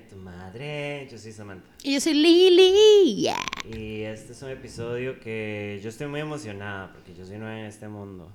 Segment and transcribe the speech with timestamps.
[0.00, 1.08] de tu Madre.
[1.10, 1.68] Yo soy Samantha.
[1.82, 3.22] Y yo soy Lili.
[3.22, 3.36] Yeah.
[3.64, 7.66] Y este es un episodio que yo estoy muy emocionada porque yo soy nueva en
[7.66, 8.32] este mundo.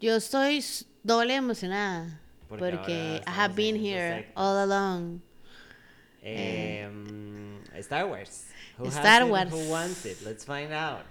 [0.00, 0.64] Yo estoy
[1.02, 2.20] doble emocionada.
[2.48, 5.20] Porque Porque, I have been en here all along.
[6.22, 8.46] Eh, mm, Star Wars.
[8.78, 9.30] Who Star it?
[9.30, 9.52] Wars.
[9.52, 10.20] Who wants it?
[10.22, 11.04] Let's find out.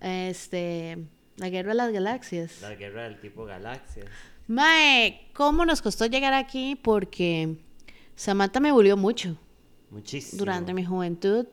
[0.00, 0.98] Este.
[1.36, 2.60] La guerra de las galaxias.
[2.60, 4.06] La guerra del tipo galaxias.
[4.46, 6.76] Mae, ¿cómo nos costó llegar aquí?
[6.76, 7.56] Porque
[8.22, 9.36] Samantha me volvió mucho
[9.90, 10.38] Muchísimo.
[10.38, 11.44] durante mi juventud.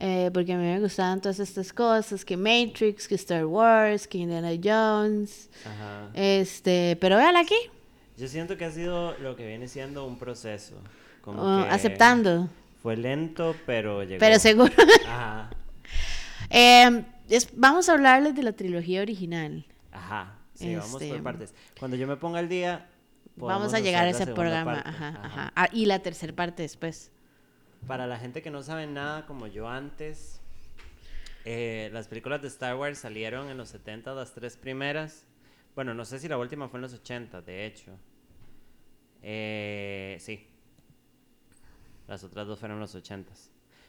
[0.00, 4.18] eh, porque a mí me gustaban todas estas cosas, que Matrix, que Star Wars, que
[4.18, 5.48] Indiana Jones.
[5.64, 6.10] Ajá.
[6.12, 7.54] Este, pero véala aquí,
[8.18, 10.74] Yo siento que ha sido lo que viene siendo un proceso.
[11.22, 12.48] Como oh, que aceptando.
[12.82, 14.18] Fue lento, pero llegó.
[14.18, 14.72] Pero seguro.
[15.06, 15.50] Ajá.
[16.50, 19.64] Eh, es- vamos a hablarles de la trilogía original.
[19.92, 20.34] Ajá.
[20.54, 21.54] Sí, vamos Este, por partes.
[21.78, 22.88] Cuando yo me ponga al día.
[23.36, 24.82] Vamos a llegar a ese programa.
[24.84, 25.52] Ajá, ajá.
[25.54, 27.12] Ah, y la tercera parte después.
[27.86, 30.40] Para la gente que no sabe nada como yo antes,
[31.44, 35.26] eh, las películas de Star Wars salieron en los 70, las tres primeras.
[35.74, 37.92] Bueno, no sé si la última fue en los 80, de hecho.
[39.22, 40.46] Eh, sí.
[42.08, 43.32] Las otras dos fueron en los 80.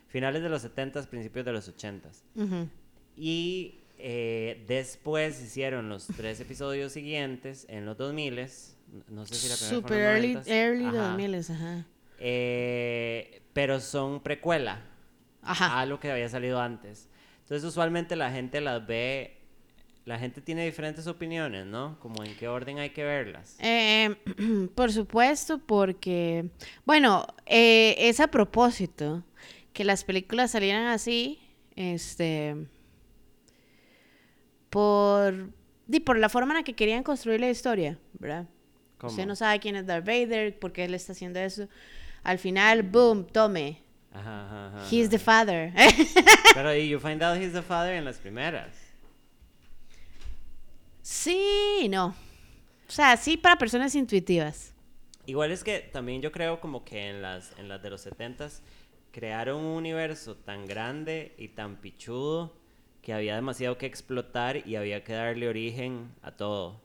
[0.07, 2.09] Finales de los 70, principios de los 80.
[2.35, 2.69] Ujú.
[3.15, 8.47] Y eh, después hicieron los tres episodios siguientes en los 2000.
[9.09, 10.51] No sé si la primera Super early, los 90s.
[10.51, 11.09] early Ajá.
[11.09, 11.85] 2000, ajá.
[12.19, 14.81] Eh, pero son precuela
[15.41, 15.79] Ajá.
[15.79, 17.09] a lo que había salido antes.
[17.41, 19.33] Entonces, usualmente la gente las ve.
[20.05, 21.99] La gente tiene diferentes opiniones, ¿no?
[21.99, 23.57] Como en qué orden hay que verlas.
[23.59, 24.15] Eh,
[24.75, 26.49] por supuesto, porque,
[26.85, 29.23] bueno, eh, es a propósito
[29.73, 31.39] que las películas salieran así,
[31.75, 32.55] este,
[34.69, 35.49] por,
[35.89, 38.47] y por la forma en la que querían construir la historia, ¿verdad?
[38.97, 39.11] ¿Cómo?
[39.11, 41.67] Usted no sabe quién es Darth Vader, por qué él está haciendo eso.
[42.23, 43.81] Al final, boom, tome,
[44.13, 45.71] Ajá, ajá, ajá, he's the father.
[46.53, 48.73] Pero y you find out he's the father en las primeras.
[51.01, 52.15] sí, no.
[52.87, 54.73] O sea, sí para personas intuitivas.
[55.25, 58.61] Igual es que también yo creo como que en las, en las de los 70s
[59.11, 62.53] crearon un universo tan grande y tan pichudo
[63.01, 66.79] que había demasiado que explotar y había que darle origen a todo.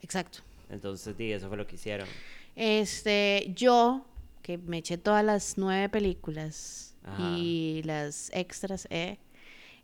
[0.00, 0.45] Exacto.
[0.70, 2.08] Entonces, di, eso fue lo que hicieron.
[2.54, 4.06] Este, yo,
[4.42, 7.22] que me eché todas las nueve películas Ajá.
[7.36, 9.18] y las extras, eh,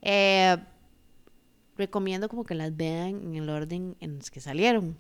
[0.01, 0.57] eh,
[1.77, 4.97] recomiendo como que las vean en el orden en los que salieron.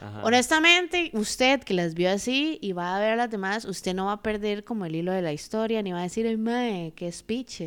[0.00, 0.22] Ajá.
[0.24, 4.12] Honestamente, usted que las vio así y va a ver las demás, usted no va
[4.12, 7.10] a perder como el hilo de la historia, ni va a decir, ay, mae, qué
[7.10, 7.62] speech.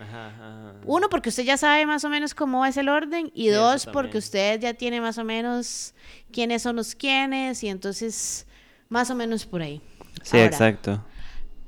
[0.00, 0.74] Ajá.
[0.84, 3.30] Uno, porque usted ya sabe más o menos cómo es el orden.
[3.34, 5.94] Y Sí, dos, porque usted ya tiene más o menos
[6.32, 7.62] quiénes son los quiénes.
[7.62, 8.46] Y entonces,
[8.88, 9.80] más o menos por ahí.
[10.22, 11.04] Sí, Ahora, exacto.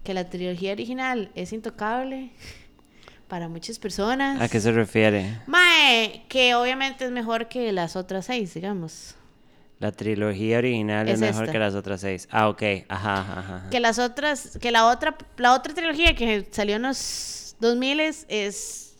[0.03, 2.31] Que la trilogía original es intocable
[3.29, 4.41] para muchas personas.
[4.41, 5.41] ¿A qué se refiere?
[5.47, 9.15] Mae, que obviamente es mejor que las otras seis, digamos.
[9.79, 11.53] La trilogía original es, Es mejor esta.
[11.53, 12.29] que las otras seis.
[12.31, 12.63] Ah, ok.
[12.89, 13.71] Ajá, ajá, ajá.
[13.71, 16.99] Que las otras, que la otra, la otra trilogía que salió en los
[17.63, 18.95] 2000 es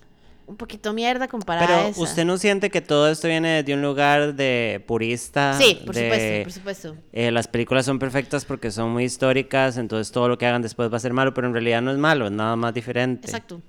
[0.47, 2.01] un poquito mierda comparada a Pero esa.
[2.01, 5.55] usted no siente que todo esto viene de un lugar de purista.
[5.59, 6.97] Sí, por de, supuesto, por supuesto.
[7.13, 10.91] eh, las películas son perfectas porque son muy históricas, entonces todo lo que hagan después
[10.93, 13.27] va a ser malo, pero en realidad no es malo, es nada más diferente.
[13.29, 13.61] Exacto.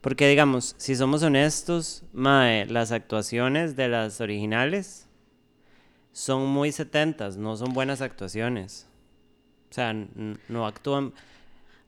[0.00, 5.06] Porque digamos, si somos honestos, mae, las actuaciones de las originales
[6.12, 8.86] son muy setentas, no son buenas actuaciones.
[9.70, 11.12] O sea, no actúan,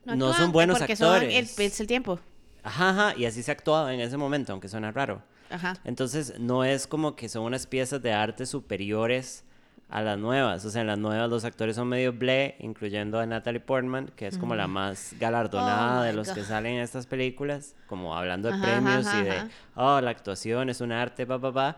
[0.04, 1.58] no, actúan son buenos porque son actores.
[1.58, 2.20] el- es el tiempo.
[2.64, 5.22] Ajá, ajá, y así se actuaba en ese momento, aunque suena raro.
[5.50, 5.74] Ajá.
[5.84, 9.44] Entonces, no es como que son unas piezas de arte superiores
[9.90, 10.64] a las nuevas.
[10.64, 14.26] O sea, en las nuevas los actores son medio ble, incluyendo a Natalie Portman, que
[14.26, 16.46] es como la más galardonada Oh, de los que God.
[16.48, 19.42] salen en estas películas, como hablando de Ajá, premios ajá, y de,
[19.74, 21.76] oh, la actuación es un arte, pa, pa, pa.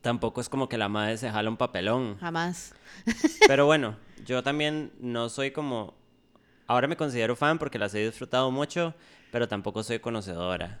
[0.00, 2.16] Tampoco es como que la madre se jala un papelón.
[2.20, 2.74] Jamás.
[3.46, 5.94] Pero bueno, yo también no soy como...
[6.66, 8.94] Ahora me considero fan porque las he disfrutado mucho,
[9.30, 10.80] pero tampoco soy conocedora.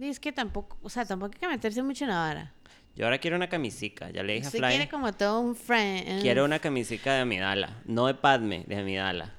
[0.00, 2.52] Es que tampoco, o sea, tampoco hay que meterse mucho en la vara.
[2.94, 4.68] Yo ahora quiero una camisica, ya le dije a Usted Fly.
[4.70, 6.20] quiere como todo un friend.
[6.22, 9.34] Quiero una camisica de Amidala, no de Padme, de Amidala.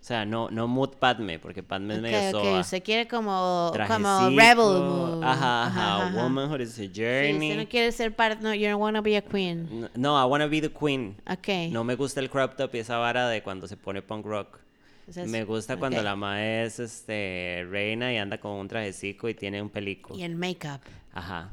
[0.00, 2.60] O sea, no, no mood Padme, porque Padme es medio Ok, ok, soa.
[2.60, 5.22] usted quiere como, rebel mood.
[5.22, 6.22] Ajá, ajá, ajá.
[6.22, 7.50] womanhood is a Sí, journey.
[7.50, 9.68] usted no quiere ser parte, no, you don't wanna be a queen.
[9.70, 11.16] N- No, I wanna be the queen.
[11.30, 11.70] Ok.
[11.70, 14.60] No me gusta el crop top y esa vara de cuando se pone punk rock.
[15.08, 16.04] O sea, me gusta cuando ok.
[16.04, 20.14] la mae es este, reina y anda con un trajecico y tiene un pelico.
[20.14, 20.80] Y el make-up.
[21.12, 21.52] Ajá.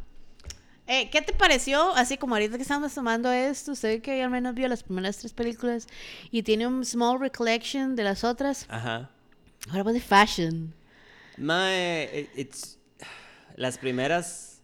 [0.88, 1.96] Eh, ¿Qué te pareció?
[1.96, 5.34] Así como ahorita que estamos tomando esto, usted que al menos vio las primeras tres
[5.34, 5.88] películas
[6.32, 8.66] y tiene un small recollection de las otras.
[8.70, 9.10] Ajá.
[9.70, 10.74] What about the fashion?
[11.38, 12.78] Mae, it- it's...
[13.56, 14.62] Las primeras...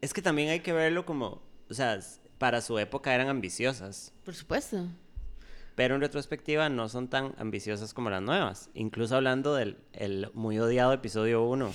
[0.00, 1.42] Es que también hay que verlo como...
[1.70, 1.98] O sea,
[2.38, 4.12] para su época eran ambiciosas.
[4.24, 4.86] Por supuesto.
[5.74, 8.68] Pero en retrospectiva no son tan ambiciosas como las nuevas.
[8.74, 11.70] Incluso hablando del el muy odiado episodio 1.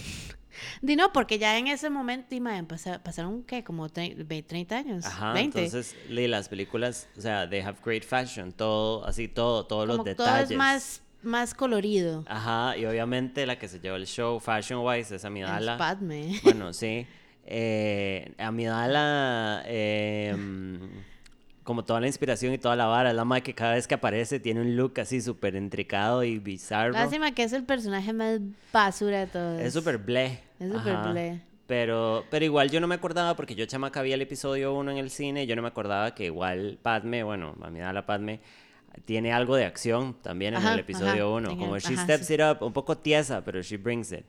[0.81, 2.35] Di no, porque ya en ese momento,
[2.67, 3.63] pasa- pasaron, ¿qué?
[3.63, 5.05] Como tre- ve- 30 años.
[5.05, 5.59] Ajá, 20.
[5.65, 5.95] entonces
[6.27, 10.25] las películas, o sea, they have great fashion, todo, así todo, todos los como todo
[10.25, 10.51] detalles.
[10.51, 12.23] es más, más colorido.
[12.27, 15.77] Ajá, y obviamente la que se llevó el show fashion wise es Es Amidala.
[15.77, 16.39] Padme.
[16.43, 17.05] Bueno, sí.
[17.45, 20.35] Eh, Amidala, eh,
[21.67, 23.93] como toda la inspiración y toda la vara, es la madre que cada vez que
[23.95, 26.93] aparece tiene un look así súper intricado y bizarro.
[26.93, 28.39] Lástima que es el personaje más
[28.71, 29.59] basura de todos.
[29.59, 30.39] Es súper bleh.
[30.61, 31.41] Es súper bleh.
[31.67, 34.97] Pero, pero igual yo no me acordaba, porque yo chamaca vi el episodio 1 en
[34.97, 38.39] el cine, yo no me acordaba que igual Padme, bueno, Amidala Padme,
[39.03, 41.51] tiene algo de acción también en Ajá, el episodio ajá, 1.
[41.51, 42.35] en Como el- she ajá, steps sí.
[42.35, 44.23] it up, un poco tiesa, pero she brings it.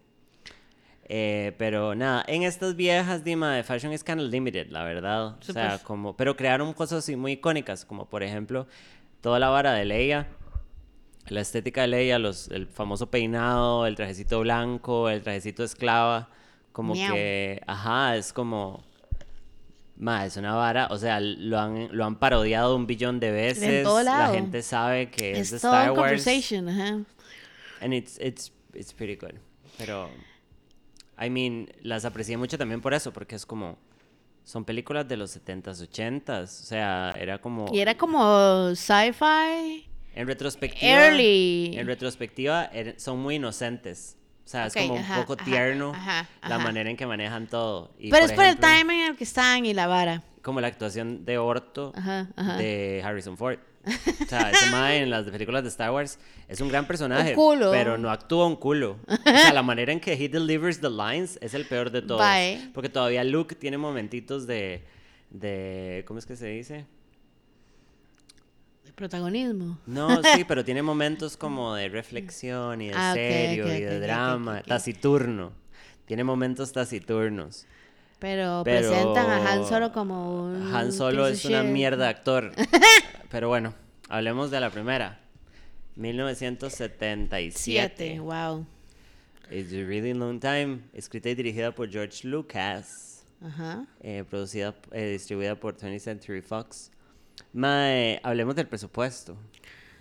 [1.11, 5.37] Eh, pero nada, en estas viejas, Dima, de Fashion is kind of limited, la verdad.
[5.39, 8.67] O sea, como, pero crearon cosas así muy icónicas, como por ejemplo,
[9.23, 10.29] toda la vara de Leia,
[11.29, 16.29] la estética de Leia, los, el famoso peinado, el trajecito blanco, el trajecito esclava,
[16.73, 17.15] como Miau.
[17.15, 18.85] que, ajá, es como,
[19.97, 23.83] ma, es una vara, o sea, lo han, lo han parodiado un billón de veces,
[23.83, 27.01] todo la gente sabe que es, Es de Star Wars, conversation, ajá.
[27.81, 29.39] and it's, it's, it's pretty good,
[29.79, 30.11] pero,
[31.21, 33.79] I mean, las aprecié mucho también por eso, porque es como,
[34.45, 37.67] son películas de los 70s, 80s, o sea, era como...
[37.73, 39.87] Y era como sci-fi.
[40.15, 41.73] En retrospectiva, Early.
[41.77, 44.17] en retrospectiva er- son muy inocentes.
[44.45, 47.93] O sea, Ok, es como un poco tierno ajá, la manera en que manejan todo.
[47.99, 50.23] Y, Pero es por el timing en el que están y la vara.
[50.41, 51.93] Como la actuación de Orto
[52.57, 53.59] de Harrison Ford.
[53.85, 57.35] O sea, ese mae en las películas de Star Wars es un gran personaje,
[57.71, 58.99] pero no actúa un culo.
[59.09, 62.21] O sea, la manera en que he delivers the lines es el peor de todos.
[62.21, 62.71] Bye.
[62.75, 64.85] Porque todavía Luke tiene momentitos de,
[65.31, 66.85] de ¿cómo es que se dice?
[68.85, 69.79] El protagonismo.
[69.87, 74.63] No, sí, pero tiene momentos como de reflexión y de Ah, serio y de drama,
[74.63, 75.53] taciturno.
[76.07, 77.67] Tiene momentos taciturnos.
[78.19, 80.75] Pero, Pero presentan a Han Solo como un.
[80.75, 81.71] Han Solo es una shit.
[81.71, 82.53] mierda de actor.
[83.31, 83.75] pero bueno,
[84.09, 85.21] hablemos de la primera.
[85.97, 87.53] 1977.
[87.59, 88.67] Siete, wow.
[89.51, 90.81] It's a really long time.
[90.93, 93.25] Escrita y dirigida por George Lucas.
[93.41, 93.87] Ajá.
[94.01, 96.91] eh, producida, eh, distribuida por 20th Century Fox.
[97.53, 99.37] Mae, hablemos del presupuesto.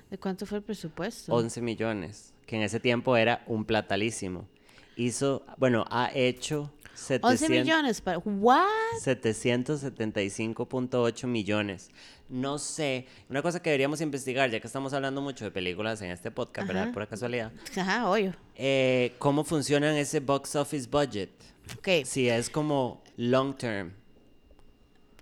[0.09, 1.31] ¿De cuánto fue el presupuesto?
[1.33, 4.47] 11 millones, que en ese tiempo era un platalísimo.
[4.95, 8.17] Hizo, bueno, ha hecho 11 700 millones para.
[8.19, 8.65] ¿What?
[9.03, 11.89] 775.8 millones.
[12.29, 16.11] No sé, una cosa que deberíamos investigar, ya que estamos hablando mucho de películas en
[16.11, 16.91] este podcast, ¿verdad?
[16.91, 17.51] Por casualidad.
[17.77, 18.33] Ajá, obvio.
[18.55, 21.29] Eh, ¿Cómo funciona ese box office budget?
[21.77, 22.03] Ok.
[22.05, 23.94] Si es como long term.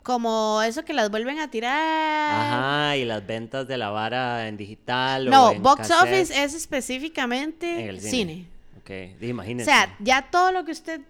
[0.02, 1.74] Como eso que las vuelven a tirar.
[1.74, 6.04] Ajá, y las ventas de la vara en digital o No, en box cassette.
[6.04, 8.34] office es específicamente En el cine.
[8.34, 8.48] cine.
[8.80, 8.90] Ok,
[9.20, 11.02] di, O sea, ya todo lo que usted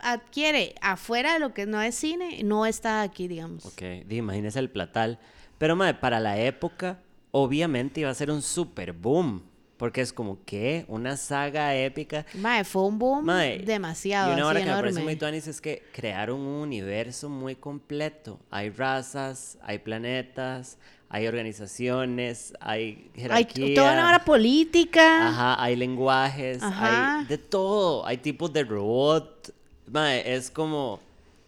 [0.00, 3.64] adquiere afuera de lo que no es cine no está aquí, digamos.
[3.66, 5.18] Ok, imagínese el platal.
[5.58, 6.98] Pero, madre, para la época,
[7.30, 9.42] obviamente iba a ser un super boom.
[9.76, 10.84] Porque es como, ¿qué?
[10.86, 12.24] Una saga épica.
[12.34, 14.30] Mae, fue un boom Mae, demasiado.
[14.30, 14.90] Y una hora que me enorme.
[14.90, 18.38] parece muy tuanis es que crearon un universo muy completo.
[18.52, 23.74] Hay razas, hay planetas, hay organizaciones, hay Hay jerarquía.
[23.74, 25.28] toda una hora política.
[25.28, 27.18] Ajá, hay lenguajes, Ajá.
[27.20, 28.06] hay de todo.
[28.06, 29.53] Hay tipos de robot.
[29.86, 31.00] Mae, es como.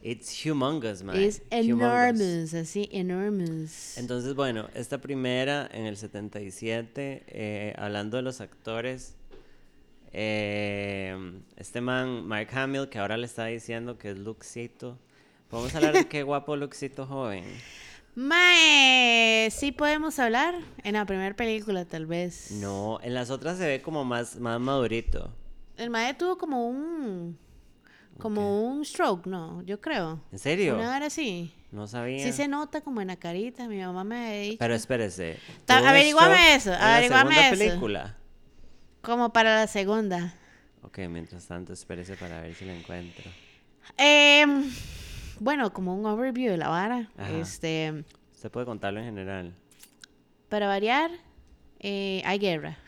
[0.03, 1.27] It's humongous, mae.
[1.27, 3.99] Es enormous, así, enormous.
[3.99, 9.17] Entonces, bueno, esta primera en el 77, eh, hablando de los actores,
[10.13, 14.99] eh, este man, Mark Hamill, que ahora le está diciendo que es Luxito.
[15.51, 17.45] Podemos hablar de qué guapo Luxito joven.
[18.15, 22.51] Mae, sí podemos hablar en la primera película, tal vez.
[22.53, 25.31] No, en las otras se ve como más, más madurito.
[25.77, 27.39] El mae tuvo como un.
[28.19, 30.21] Como un stroke, no, yo creo.
[30.33, 30.77] ¿En serio?
[30.77, 31.53] Una hora sí.
[31.73, 32.25] No sabía.
[32.25, 34.57] Sí se nota como en la carita, mi mamá me ha dicho.
[34.59, 35.39] Pero espérese.
[35.65, 37.03] Ta- ¿tuvo un averíguame stroke eso, la
[37.49, 37.59] eso.
[37.59, 38.17] película?
[39.03, 40.35] Como para la segunda.
[40.83, 43.31] Ok, mientras tanto, espérese para ver si la encuentro.
[43.97, 44.71] Em,
[45.41, 47.11] bueno, como un overview de la vara.
[47.17, 47.31] Ajá.
[47.39, 49.55] Este, Usted puede contarlo en general.
[50.49, 51.11] para variar,
[51.81, 52.79] eh, hay guerra.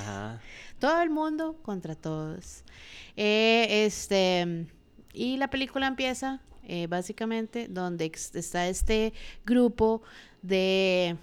[0.00, 0.40] Ajá.
[0.78, 2.62] Todo el mundo contra todos.
[3.16, 4.66] Eh, este,
[5.12, 9.12] y la película empieza eh, básicamente, donde está este
[9.44, 10.02] grupo
[10.42, 11.16] de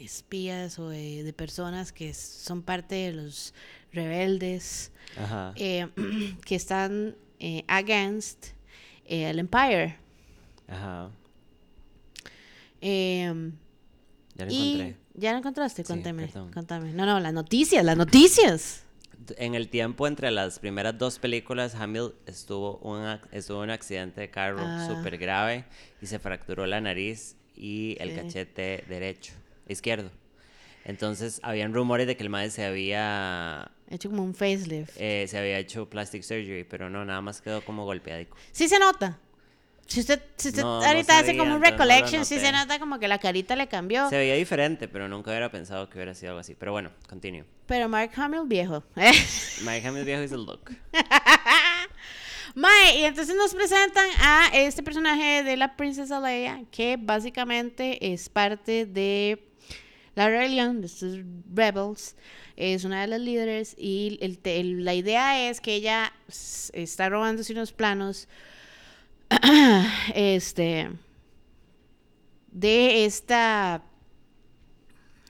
[0.00, 3.52] espías o de, de personas que son parte de los
[3.92, 5.52] rebeldes Ajá.
[5.56, 5.88] eh,
[6.44, 8.48] que están eh, against
[9.06, 9.96] el Empire.
[10.68, 11.10] Ajá.
[12.80, 13.52] Eh,
[14.36, 14.96] Ya lo y encontré.
[15.18, 16.52] Ya lo encontraste, Sí, perdón.
[16.52, 16.92] contame.
[16.92, 18.84] No, no, las noticias, las noticias.
[19.36, 24.30] En el tiempo entre las primeras dos películas, Hamill estuvo un, estuvo un accidente de
[24.30, 24.86] carro Ah.
[24.88, 25.64] súper grave
[26.00, 28.14] y se fracturó la nariz y el Sí.
[28.16, 29.32] cachete derecho,
[29.68, 30.10] izquierdo.
[30.84, 34.96] Entonces, habían rumores de que el madre se había, He hecho como un facelift.
[34.96, 38.36] eh, se había hecho plastic surgery, pero no, nada más quedó como golpeadico.
[38.52, 39.18] Sí se nota.
[39.88, 42.52] Si usted, si usted No, no ahorita hace como un entonces no recollection, sí se
[42.52, 44.08] nota como que la carita le cambió.
[44.10, 46.54] Se veía diferente, pero nunca hubiera pensado que hubiera sido algo así.
[46.54, 47.44] Pero bueno, continúo.
[47.66, 48.84] Pero Mark Hamill viejo.
[48.96, 50.70] Mike Hamill viejo is the look.
[52.54, 58.28] Mae, y entonces nos presentan a este personaje de la princesa Leia, que básicamente es
[58.28, 59.44] parte de
[60.14, 61.18] la rebelión, de estos
[61.54, 62.16] rebels.
[62.56, 66.12] Es una de las líderes y el el- la idea es que ella
[66.72, 68.28] está robándose unos planos
[70.14, 70.90] este
[72.52, 73.82] de esta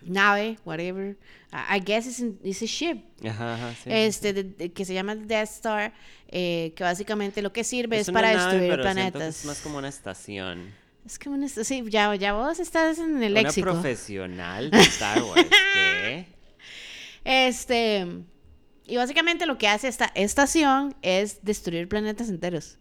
[0.03, 1.17] nave, whatever.
[1.53, 3.91] I guess it's, it's a ship Ajá, ajá, sí.
[3.91, 5.93] este de- de- que se llama Death Star,
[6.29, 9.39] eh, que básicamente lo que sirve es, una para nave, destruir pero planetas.
[9.41, 10.73] Es más como una estación.
[11.07, 13.71] Es como una- sí, ya, ya vos estás en el Una léxico.
[13.73, 15.49] profesional de Star Wars.
[15.75, 16.27] ¿Qué?
[17.25, 18.07] Este,
[18.87, 22.79] y básicamente lo que hace esta estación es destruir planetas enteros.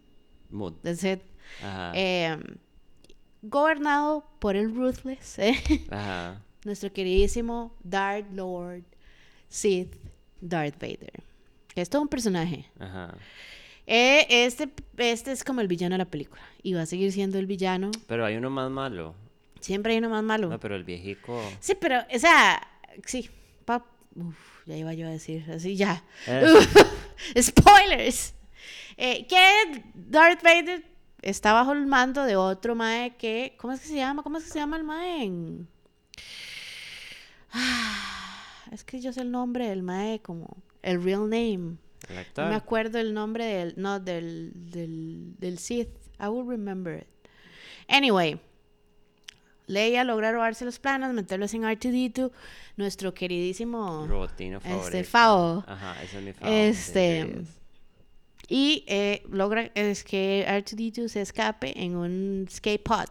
[0.50, 0.74] Mood.
[0.84, 1.22] That's it.
[1.64, 1.92] Ajá.
[1.96, 2.38] Eh,
[3.42, 5.56] gobernado por el Ruthless, ¿eh?
[5.92, 6.42] Ajá.
[6.66, 8.84] nuestro queridísimo Darth Lord
[9.50, 9.96] Sith
[10.42, 11.24] Darth Vader.
[11.74, 12.66] Que es todo un personaje.
[12.80, 13.16] Ajá.
[13.86, 16.42] Eh, este, este es como el villano de la película.
[16.64, 17.92] Y va a seguir siendo el villano.
[18.08, 19.16] Pero hay uno más malo.
[19.62, 20.50] Siempre hay uno más malo.
[20.50, 21.42] No, pero el viejico.
[21.60, 22.62] Sí, pero, o sea,
[23.06, 23.30] sí.
[23.66, 23.84] pap-
[24.16, 24.36] Uf,
[24.66, 26.04] ya iba yo a decir, así ya.
[26.28, 26.44] Eh.
[27.42, 28.34] Spoilers.
[28.98, 30.84] Eh, que Darth Vader
[31.22, 33.56] está bajo el mando de otro mae que.
[33.60, 34.24] ¿Cómo es que se llama?
[34.24, 35.24] ¿Cómo es que se llama el mae?
[35.24, 35.68] en-
[37.54, 40.58] Ah, es que yo sé el nombre del mae como.
[40.82, 41.78] El real name.
[42.10, 42.50] El No actor.
[42.50, 45.90] me acuerdo el nombre del, no, del, del, del Sith.
[46.20, 47.08] I will remember it.
[47.88, 48.40] Anyway,
[49.66, 52.32] Leia logra robarse los planos, meterlos en R2D2,
[52.78, 54.06] nuestro queridísimo...
[54.08, 54.86] Robotino favorito.
[54.88, 55.64] Este, Fao.
[55.68, 56.62] Ajá, ese es mi favorito.
[56.62, 57.42] Este,
[58.48, 63.10] Y eh, logra es que R2D2 se escape en un skate pod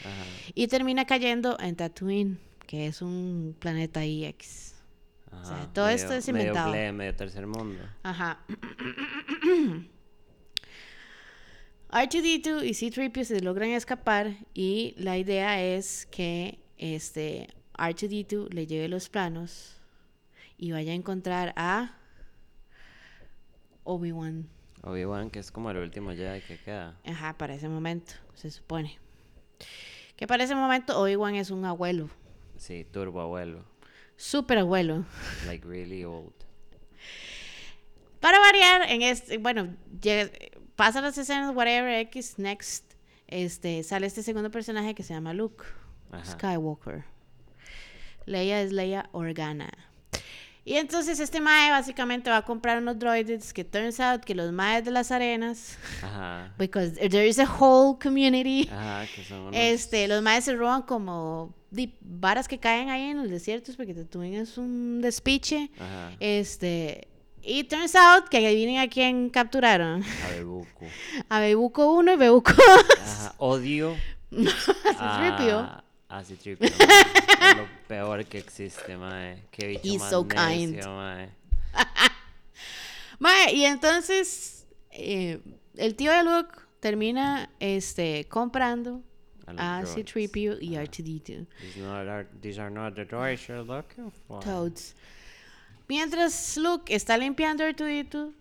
[0.00, 0.24] Ajá.
[0.54, 4.74] y termina cayendo en Tatooine, que es un planeta IX.
[5.30, 5.44] Ajá.
[5.44, 6.70] sea, todo esto es medio inventado.
[6.72, 7.82] ble, medio tercer mundo.
[8.02, 8.38] Ajá.
[11.90, 18.88] R2D2 y C-3PO se logran escapar y la idea es que este R2D2 le lleve
[18.88, 19.76] los planos
[20.58, 21.96] y vaya a encontrar a
[23.84, 24.48] Obi-Wan.
[24.84, 26.96] Obi-Wan, que es como el último Jedi que queda.
[27.06, 28.98] Ajá, para ese momento, se supone.
[30.16, 32.08] Que para ese momento Obi-Wan es un abuelo,
[32.56, 33.64] Sí, turbo abuelo.
[34.16, 35.04] súper abuelo.
[35.46, 36.32] Like really old.
[38.20, 40.30] Para variar, en este, bueno, llega-
[40.76, 42.94] pasa las escenas, whatever, X, next,
[43.26, 45.64] este, sale este segundo personaje que se llama Luke
[46.10, 46.24] Ajá.
[46.24, 47.04] Skywalker.
[48.26, 49.70] Leia es Leia Organa.
[50.66, 54.50] Y entonces este mae básicamente va a comprar unos droids que turns out que los
[54.50, 56.52] maes de las arenas, Ajá.
[56.58, 59.54] because there is a whole community, Ajá, que son unos...
[59.54, 61.54] este, los maes se roban como
[62.00, 65.70] varas que caen ahí en los desiertos porque Tatooine es un despiche.
[65.78, 66.12] Ajá.
[66.18, 67.08] Este,
[67.42, 70.02] y turns out que adivinen a quién capturaron.
[70.02, 70.86] A Bebuco.
[71.28, 72.52] A Bebuco 1 y Bebuco
[73.02, 73.34] Ajá.
[73.36, 73.94] Odio
[74.30, 75.58] C-3PO.
[75.58, 75.84] a...
[76.08, 77.33] A C-3PO, mae.
[77.50, 79.42] Es lo peor que existe, mae.
[79.50, 80.86] Qué bicho He's más so necio, kind.
[80.86, 81.28] mae.
[83.18, 85.40] Mae, y entonces eh,
[85.76, 89.02] el tío de Luke termina este, comprando
[89.46, 90.10] A los a droids.
[90.12, 90.84] C-3PO y Ajá.
[90.84, 91.46] R2D2.
[91.60, 94.42] These, not are, these are not the droids you're looking for.
[94.42, 94.94] Toads.
[95.88, 98.32] Mientras Luke está limpiando R2D2,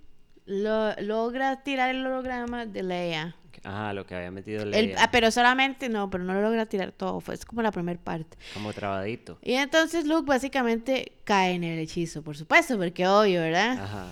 [0.45, 3.35] lo- logra tirar el holograma de Leia.
[3.63, 6.91] Ajá, lo que había metido El- ah, pero solamente, no, pero no lo logra tirar
[6.91, 8.37] todo, fue es como la primera parte.
[8.53, 9.37] Como trabadito.
[9.41, 13.79] Y entonces Luke básicamente cae en el hechizo, por supuesto, porque obvio, ¿verdad?
[13.79, 14.07] Ajá.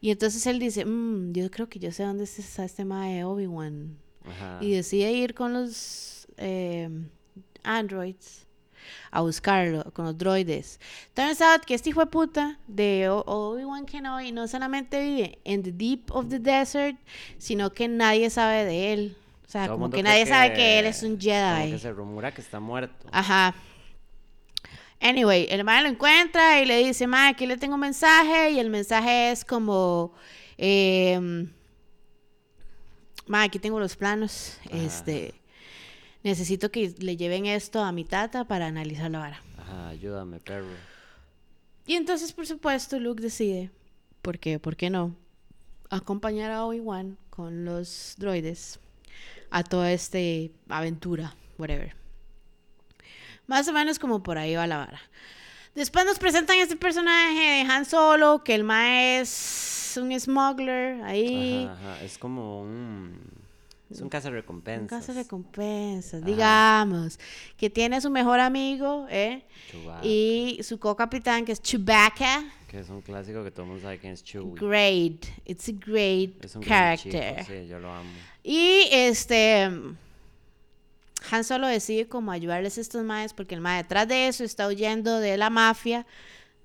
[0.00, 3.96] Y entonces él dice, "Mm, yo creo que yo sé dónde está este mae Obi-Wan.
[4.24, 4.58] Ajá.
[4.60, 6.88] Y decide ir con los eh,
[7.62, 8.45] androids
[9.10, 10.78] a buscarlo con los droides.
[11.14, 15.72] Turns out que este hijo de puta de Obi-Wan Kenobi no solamente vive en the
[15.72, 16.96] deep of the desert,
[17.38, 19.16] sino que nadie sabe de él.
[19.46, 21.70] O sea, Todo como que nadie sabe que él es un Como Jedi.
[21.70, 23.06] que se rumora que está muerto.
[23.12, 23.54] Ajá.
[25.00, 28.50] Anyway, el mae lo encuentra y le dice, mae, aquí le tengo un mensaje.
[28.52, 30.12] Y el mensaje es como,
[30.58, 31.46] eh,
[33.26, 34.58] mae, aquí tengo los planos.
[34.66, 34.76] Ajá.
[34.78, 35.34] Este,
[36.26, 39.40] necesito que le lleven esto a mi tata para analizarlo ahora.
[39.58, 40.66] Ajá, ayúdame, perro.
[41.86, 43.70] Y entonces, por supuesto, Luke decide,
[44.22, 44.58] ¿por qué?
[44.58, 45.14] ¿Por qué no?
[45.88, 48.80] Acompañar a Obi-Wan con los droides
[49.50, 50.18] a toda esta
[50.68, 51.94] aventura, whatever.
[53.46, 55.00] Más o menos como por ahí va la vara.
[55.76, 61.66] Después nos presentan este personaje de Han Solo, que el mae es un smuggler ahí.
[61.66, 62.02] Ajá, ajá.
[62.02, 63.35] Es como un.
[63.90, 64.88] Es un caza Un recompensas.
[64.88, 67.18] caso de recompensas, digamos,
[67.56, 69.44] que tiene a su mejor amigo, ¿eh?
[69.70, 72.44] Chewbacca, Y su co-capitán, que es Chewbacca.
[72.68, 74.54] Que es un clásico que todo el mundo sabe quién es Chewie.
[74.60, 75.26] Great.
[75.44, 77.62] It's a great Es un gran chico, character.
[77.62, 78.10] sí, yo lo amo.
[78.42, 79.70] Y este.
[81.30, 84.66] Han Solo decide como ayudarles a estos maes porque el mae detrás de eso está
[84.68, 86.06] huyendo de la mafia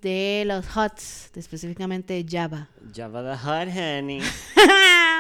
[0.02, 2.68] de los Huts, de específicamente de Java.
[2.96, 4.22] Java the Hut, honey.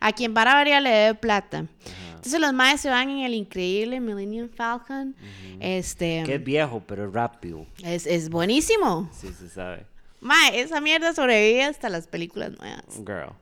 [0.00, 1.58] a quien para variar le debe plata.
[1.58, 2.14] Ajá.
[2.16, 5.14] Entonces los maes se van en el increíble Millennium Falcon.
[5.60, 6.22] Este.
[6.24, 7.66] Que es viejo, pero rápido.
[7.82, 9.10] Es, es buenísimo.
[9.12, 9.84] Sí, se sabe.
[10.20, 12.84] Mae, esa mierda sobrevive hasta las películas nuevas.
[12.96, 13.34] Girl.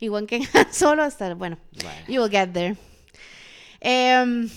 [0.00, 0.40] Igual que
[0.72, 1.98] Solo hasta, bueno, Bueno.
[2.08, 2.76] you will get there.
[3.80, 4.48] Em,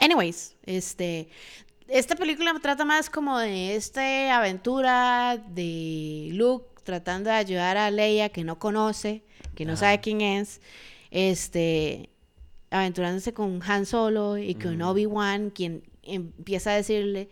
[0.00, 1.28] anyways, este,
[1.88, 8.28] esta película trata más como de esta aventura de Luke tratando de ayudar a Leia
[8.30, 10.60] que no conoce, que no sabe quién es,
[11.10, 12.10] este,
[12.70, 17.28] aventurándose con Han Solo y con Obi-Wan, quien empieza a decirle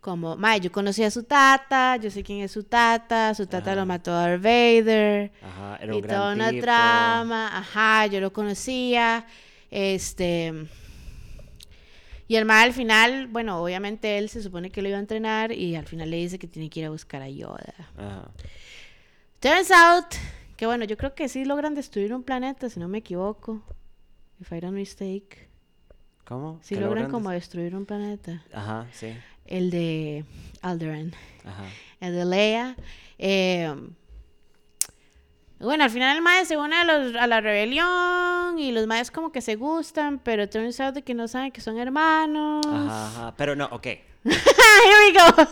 [0.00, 3.74] como, Mae, yo conocí a su tata, yo sé quién es su tata, su tata
[3.74, 6.62] lo mató a Darth Vader, Ajá, era y un gran toda una tipo.
[6.62, 9.26] trama, ajá, yo lo conocía,
[9.70, 10.54] este,
[12.28, 15.52] y el mal al final, bueno, obviamente él se supone que lo iba a entrenar
[15.52, 17.74] y al final le dice que tiene que ir a buscar a Yoda.
[17.98, 18.30] Ajá.
[19.40, 20.14] Turns out
[20.60, 23.62] que bueno, yo creo que sí logran destruir un planeta, si no me equivoco,
[24.42, 25.48] if I don't mistake,
[26.26, 26.58] ¿Cómo?
[26.62, 29.16] sí ¿Qué logran como destruir un planeta, Ajá, sí.
[29.46, 30.26] el de
[30.60, 31.14] Alderaan.
[31.46, 31.64] Ajá.
[32.00, 32.76] el de Leia.
[33.18, 33.74] Eh,
[35.60, 39.10] bueno, al final el mae se une a, los- a la rebelión y los maes
[39.10, 42.66] como que se gustan, pero turns out de que no saben que son hermanos.
[42.66, 43.34] Ajá, ajá.
[43.38, 43.86] Pero no, ok.
[44.24, 45.48] Here we go.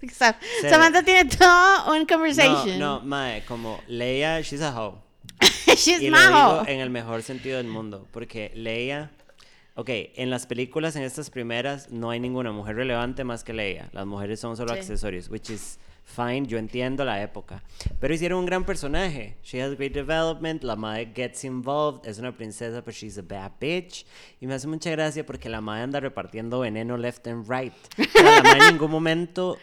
[0.00, 2.78] Se- Samantha tiene todo un No, conversation.
[2.78, 4.94] no, mae, como Leia, she's a hoe.
[5.76, 9.10] She's y lo digo en el mejor sentido del mundo, porque Leia,
[9.74, 13.88] ok, en las películas, en estas primeras, no hay ninguna mujer relevante más que Leia.
[13.92, 14.78] Las mujeres son solo Sí.
[14.80, 17.62] accesorios, which is fine, yo entiendo la época.
[18.00, 19.36] Pero hicieron un gran personaje.
[19.42, 23.52] She has great development, la madre gets involved, es una princesa, pero she's a bad
[23.60, 24.06] bitch.
[24.40, 27.74] Y me hace mucha gracia porque la madre anda repartiendo veneno left and right.
[28.14, 29.58] La madre en ningún momento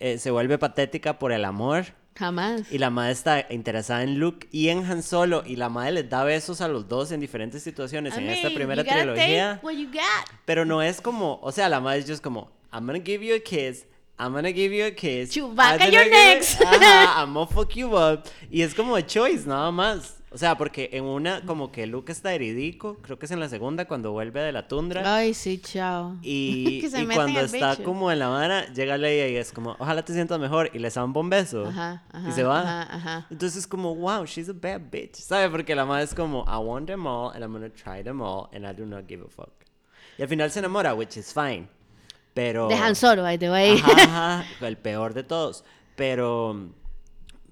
[0.00, 1.84] eh, se vuelve patética por el amor.
[2.16, 2.62] Jamás.
[2.72, 5.44] Y la madre está interesada en Luke y en Han Solo.
[5.46, 8.48] Y la madre les da besos a los dos en diferentes situaciones I en esta
[8.48, 9.52] mean, primera you gotta trilogía.
[9.54, 10.28] take what you got.
[10.44, 13.36] Pero no es como, o sea, la madre es just como, I'm gonna give you
[13.36, 13.86] a kiss.
[14.18, 15.30] I'm gonna give you a kiss.
[15.30, 16.60] Chewbacca, you're next.
[16.60, 18.24] Ajá, I'm gonna fuck you up.
[18.50, 20.18] Y es como a choice, nada más.
[20.30, 23.48] O sea, porque en una, como que Luke está heridico, creo que es en la
[23.48, 25.02] segunda, cuando vuelve de la tundra.
[25.16, 26.18] Ay, sí, chao.
[26.20, 27.84] Y, y cuando está bicho.
[27.84, 30.70] como en la vara, llega Leia y es como, ojalá te sientas mejor.
[30.74, 31.66] Y le da un beso.
[31.66, 32.82] Ajá, ajá, y se va.
[32.82, 33.26] ajá.
[33.30, 35.14] Entonces es como, wow, she's a bad bitch.
[35.14, 35.48] ¿Sabe?
[35.48, 38.48] Porque la madre es como, I want them all and I'm gonna try them all
[38.52, 39.52] and I do not give a fuck.
[40.18, 41.68] Y al final se enamora, which is fine.
[42.38, 42.68] Pero...
[42.68, 43.82] De Han Solo, by the way.
[43.82, 45.64] Ajá, ajá, el peor de todos.
[45.96, 46.70] Pero...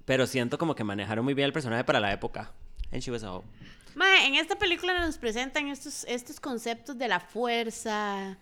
[0.05, 2.53] Pero siento como que manejaron muy bien el personaje para la época.
[2.93, 3.41] And she was a
[4.25, 8.37] en esta película nos presentan estos, estos conceptos de la fuerza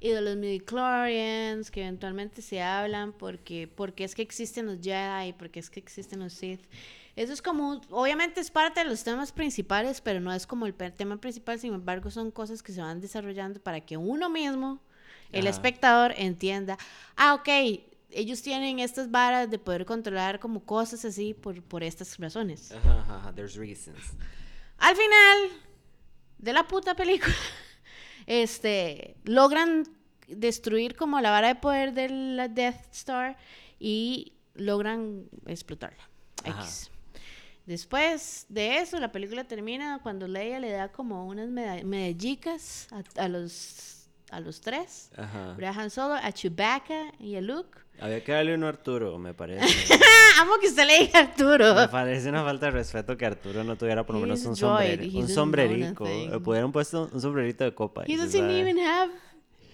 [0.00, 5.34] y de los midichlorians que eventualmente se hablan porque, porque es que existen los Jedi,
[5.34, 6.62] porque es que existen los Sith.
[7.14, 10.72] Eso es como, obviamente es parte de los temas principales, pero no es como el
[10.72, 14.80] tema principal, sin embargo son cosas que se van desarrollando para que uno mismo,
[15.32, 15.50] el Ajá.
[15.50, 16.76] espectador, entienda,
[17.16, 17.48] ah, ok,
[18.12, 22.72] ellos tienen estas varas de poder controlar como cosas así por, por estas razones.
[22.72, 23.98] Ajá, there's reasons.
[24.78, 25.38] Al final
[26.38, 27.34] de la puta película,
[28.26, 29.84] este, logran
[30.26, 33.36] destruir como la vara de poder de la Death Star
[33.78, 36.08] y logran explotarla.
[36.44, 36.90] X.
[37.66, 43.02] Después de eso, la película termina cuando Leia le da como unas meda- medallicas a,
[43.22, 43.99] a los
[44.30, 45.10] a los tres.
[45.16, 45.54] Ajá.
[45.54, 47.78] Ver a Han Solo, a Chewbacca y a Luke.
[48.00, 49.94] Había que darle uno a Arturo, me parece.
[50.40, 51.74] Amo que usted le diga Arturo.
[51.74, 55.02] Me parece una falta de respeto que Arturo no tuviera por lo menos un, sombrero,
[55.18, 56.04] un sombrerico.
[56.06, 58.04] Le pudieron puesto un sombrerito de copa.
[58.06, 58.58] He doesn't sabe.
[58.58, 59.12] even have.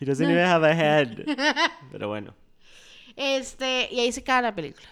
[0.00, 1.24] He doesn't even have a head.
[1.92, 2.34] Pero bueno.
[3.14, 4.88] Este, y ahí se acaba la película.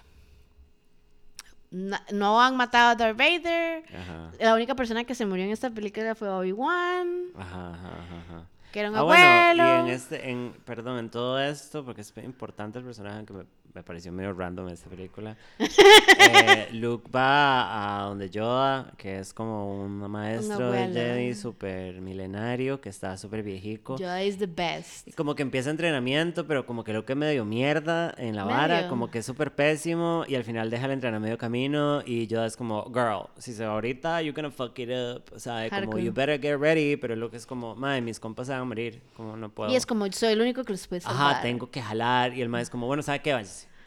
[1.70, 3.84] Na- No han matado a Darth Vader.
[3.94, 4.30] Ajá.
[4.38, 8.48] La única persona que se murió en esta película fue Obi-Wan, ajá, ajá.
[8.74, 9.62] Que era un Ah, abuelo.
[9.62, 13.32] bueno, y en este, en, perdón, en todo esto, porque es importante el personaje que
[13.32, 15.36] me, me pareció medio random esta película.
[15.58, 20.88] eh, Luke va a donde Yoda, que es como un maestro de.
[20.94, 23.96] Jedi súper milenario, que está súper viejico.
[23.98, 25.08] Yoda is the best.
[25.08, 28.44] Y como que empieza entrenamiento, pero como que lo que es medio mierda en la
[28.44, 28.88] vara, Medio.
[28.88, 32.46] como que es súper pésimo, y al final deja el entrenamiento medio camino, y Yoda
[32.46, 35.98] es como, girl, si se va ahorita, you're gonna fuck it up, o sea, como,
[35.98, 39.02] you better get ready, pero que es como, madre, mis compas se van a morir,
[39.16, 39.72] como no puedo.
[39.72, 41.32] Y es como, soy el único que los puede salvar.
[41.32, 43.34] Ajá, tengo que jalar, y el maestro es como, bueno, ¿sabe qué?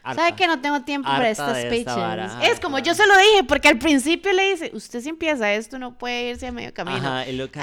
[0.02, 0.36] ¿Sabe harta".
[0.36, 2.32] que no tengo tiempo para estas speeches?
[2.42, 5.78] es como, yo se lo dije, porque al principio le dice, usted si empieza esto
[5.78, 6.98] no puede irse a medio camino.
[6.98, 7.60] Ajá, y lo que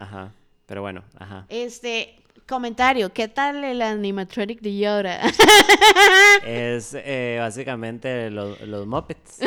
[0.00, 0.32] Ajá,
[0.66, 1.46] pero bueno, ajá.
[1.48, 5.20] Este, comentario, ¿qué tal el animatronic de Yoda?
[6.44, 9.38] Es eh, básicamente los, los Muppets.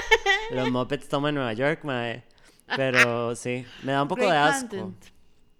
[0.50, 2.22] los Muppets toman Nueva York, mae.
[2.76, 4.68] Pero sí, me da un poco Great de asco.
[4.68, 5.11] content.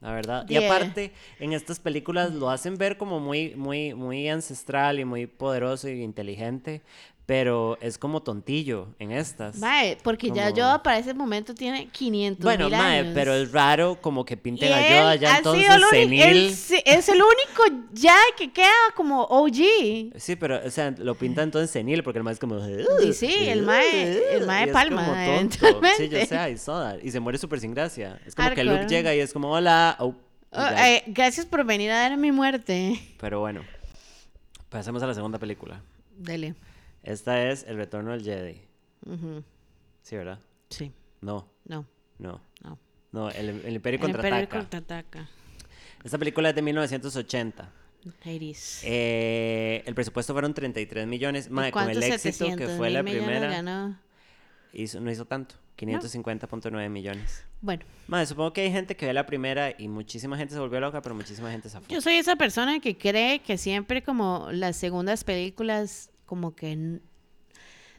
[0.03, 0.47] La verdad.
[0.49, 5.27] Y aparte, en estas películas lo hacen ver como muy, muy, muy ancestral y muy
[5.27, 6.83] poderoso y inteligente.
[7.25, 9.57] Pero es como tontillo en estas.
[9.59, 13.13] Mae, porque ya Como- Yoda para ese momento tiene 500 Bueno, mil mae, años.
[13.15, 16.21] pero es raro como que Y pinten a él Yoda ya entonces senil.
[16.21, 20.13] él sí- es el único ya que queda como OG.
[20.17, 22.59] Sí, pero, o sea, lo pinta entonces senil porque el mae es como...
[23.05, 25.81] Y sí, el mae- el mae y es palma, como tonto.
[25.97, 26.99] Sí, yo sé, saw that.
[27.05, 28.21] Y se muere súper sin gracia.
[28.27, 28.83] Es como que Hardcore.
[28.83, 29.97] Luke llega y es como, hola.
[30.01, 30.91] oh, y Oh, ya.
[30.97, 33.01] eh, gracias por venir a dar mi muerte.
[33.21, 33.63] Pero bueno,
[34.69, 35.81] pasemos a la segunda película.
[36.19, 36.55] Dele.
[37.03, 38.61] Esta es El Retorno del Jedi.
[39.07, 39.43] Ujú,
[40.03, 40.39] Sí, ¿verdad?
[40.71, 41.87] Sí, No, no,
[42.19, 42.41] no.
[42.63, 42.79] no.
[43.13, 44.59] No, El, el Imperio El Imperio Contraataca.
[44.59, 45.29] contraataca.
[46.03, 47.71] Esta película es de 1980.
[48.25, 48.81] Ladies.
[48.85, 51.51] Eh, el presupuesto fueron 33 millones.
[51.51, 53.99] Mae, con el ¿Cuántos éxito que 700 fue la primera, ganó?
[54.73, 55.55] hizo, no hizo tanto.
[55.79, 57.45] 550.9 millones.
[57.61, 60.81] Bueno, Mae, supongo que hay gente que ve la primera y muchísima gente se volvió
[60.81, 64.77] loca, pero muchísima gente se yo soy esa persona que cree que siempre como las
[64.77, 66.99] segundas películas, como que...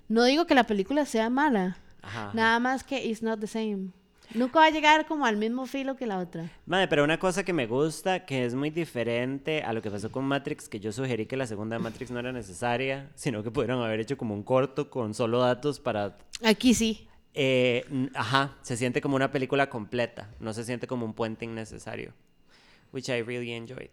[0.08, 2.32] No digo que la película sea mala, Ajá.
[2.34, 3.90] nada más que it's not the same.
[4.34, 6.50] Nunca va a llegar como al mismo filo que la otra.
[6.66, 10.12] Madre, pero una cosa que me gusta, que es muy diferente a lo que pasó
[10.12, 13.52] con Matrix, que yo sugerí que la segunda de Matrix no era necesaria, sino que
[13.52, 16.18] pudieron haber hecho como un corto con solo datos para...
[16.44, 17.08] Aquí sí.
[17.36, 22.14] eh, ajá, se siente como una película completa, no se siente como un puente innecesario,
[22.92, 23.92] which I really enjoyed.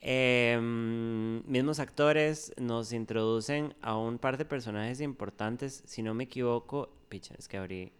[0.00, 6.90] Em, mismos actores nos introducen a un par de personajes importantes, si no me equivoco,
[7.08, 7.92] picha, es que abrí,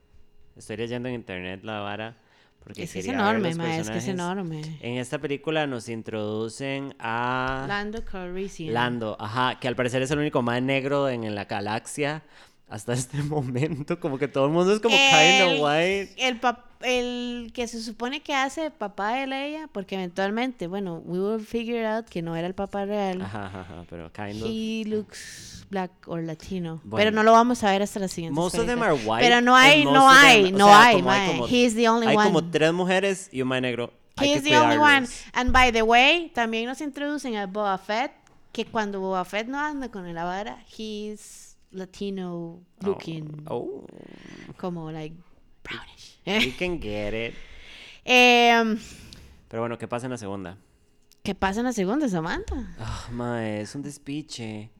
[0.57, 2.17] estoy leyendo en internet la vara.
[2.63, 4.61] Porque Es que es enorme, ma, es que es enorme.
[4.81, 8.75] En esta película nos introducen a Lando Calrissian.
[8.75, 12.25] Lando, ajá, que al parecer es el único más negro en, la galaxia
[12.69, 16.15] hasta este momento, como que todo el mundo es como kind el, of white.
[16.17, 16.41] El,
[16.83, 21.87] el que se supone que hace papá de Leia, porque eventualmente, bueno, we will figure
[21.87, 23.23] out que no era el papá real.
[23.23, 24.49] Ajá, ajá, pero kind of.
[24.51, 26.81] He looks black or latino.
[26.85, 26.97] Bueno.
[26.97, 28.35] Pero no lo vamos a ver hasta la siguiente.
[28.35, 29.25] Most of them are white.
[29.27, 31.27] Pero no hay, no them- hay, o no sea, hay, como mae.
[31.29, 32.27] como- He's the only hay one.
[32.27, 33.93] como tres mujeres y un mae negro.
[34.17, 35.07] Hay He's que the only one.
[35.35, 38.13] And by the way, también nos introducen a Boba Fett,
[38.53, 41.46] que cuando Boba Fett no anda con el vara, he's
[41.77, 43.87] Latino looking, Oh,
[44.57, 45.15] como like
[45.63, 46.19] brownish.
[46.27, 47.35] we can get it.
[48.05, 48.79] Em,
[49.49, 50.57] Pero bueno, ¿qué pasa en la segunda?
[51.25, 52.75] ¿Qué pasa en la segunda, Samantha?
[52.79, 54.71] Ah, mae, es un despiche.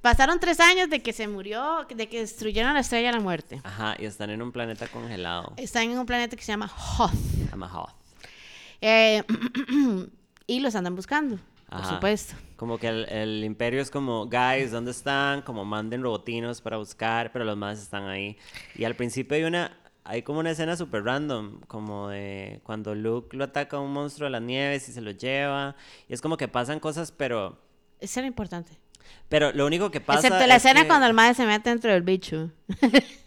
[0.00, 3.60] Pasaron tres años de que se murió, de que destruyeron la estrella de la muerte.
[3.64, 5.52] Ajá, y están en un planeta congelado.
[5.58, 6.66] Están en un planeta que se llama
[6.98, 7.12] Hoth.
[7.52, 7.92] I'm a Hoth.
[8.80, 9.22] Eh,
[10.46, 11.94] y los andan buscando, por Ajá.
[11.94, 12.34] supuesto.
[12.56, 15.42] Como que el, el imperio es como, guys, ¿dónde están?
[15.42, 18.36] Como manden robotinos para buscar, pero los más están ahí.
[18.76, 23.36] Y al principio hay una, hay como una escena súper random, como de cuando Luke
[23.36, 25.74] lo ataca a un monstruo de las nieves y se lo lleva.
[26.08, 27.58] Y es como que pasan cosas, pero,
[28.00, 28.78] Eso era importante.
[29.28, 31.70] pero lo único que pasa Excepto la es escena que- cuando el madre se mete
[31.70, 32.50] dentro del bicho.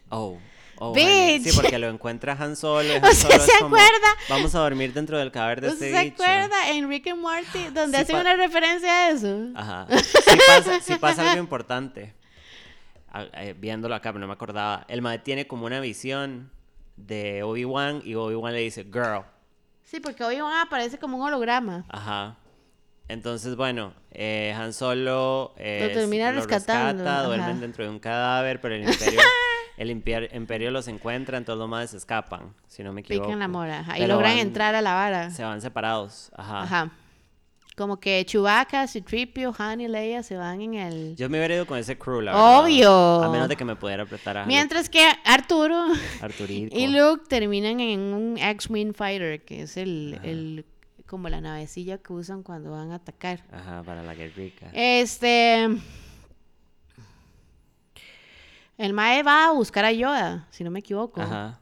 [0.10, 0.38] Oh.
[0.80, 1.40] Oh, honey.
[1.40, 1.56] Sí, Bitch.
[1.56, 2.94] porque lo encuentra Han Solo.
[2.96, 4.08] Han ¿Usted Solo es se como, acuerda?
[4.30, 6.24] Vamos a dormir dentro del cadáver de ¿Usted este se bicho".
[6.24, 9.48] acuerda en Rick and Morty donde Sí, hacen una referencia a eso?
[9.56, 9.88] Ajá.
[9.90, 12.13] Sí pasa, sí pasa algo importante.
[13.12, 14.86] Ah, eh, viéndolo acá, pero no me acordaba.
[14.88, 16.52] El mae tiene como una visión
[16.98, 19.24] de Obi-Wan y Obi-Wan le dice, girl.
[19.84, 21.86] Sí, porque Obi-Wan aparece como un holograma.
[21.90, 22.36] Ajá.
[23.08, 28.60] Entonces, bueno, eh, Han Solo eh, termina lo rescatando, rescata, duermen dentro de un cadáver,
[28.60, 29.22] pero el imperio,
[29.78, 33.28] el imperio los encuentra, entonces los más se escapan, si no me equivoco.
[33.28, 33.80] Pican la mora.
[33.80, 35.30] ajá, Y logran van- entrar a la vara.
[35.32, 36.63] Se van separados, ajá.
[36.63, 36.92] Ajá.
[37.76, 41.16] Como que Chewbacca, Citripio, Han y Leia se van en el...
[41.16, 42.60] Yo me hubiera ido con ese crew, la verdad.
[42.63, 43.24] Obvio.
[43.24, 45.86] A menos de que me pudiera apretar a Mientras que Arturo
[46.22, 46.76] Arturito.
[46.76, 50.66] y Luke terminan en un X-Wing Fighter, que es el, el
[51.06, 53.44] como la navecilla que usan cuando van a atacar.
[53.52, 54.72] Ajá, para la guerrica.
[54.74, 55.68] Este.
[58.78, 61.22] El Mae va a buscar a Yoda, si no me equivoco.
[61.22, 61.60] Ajá.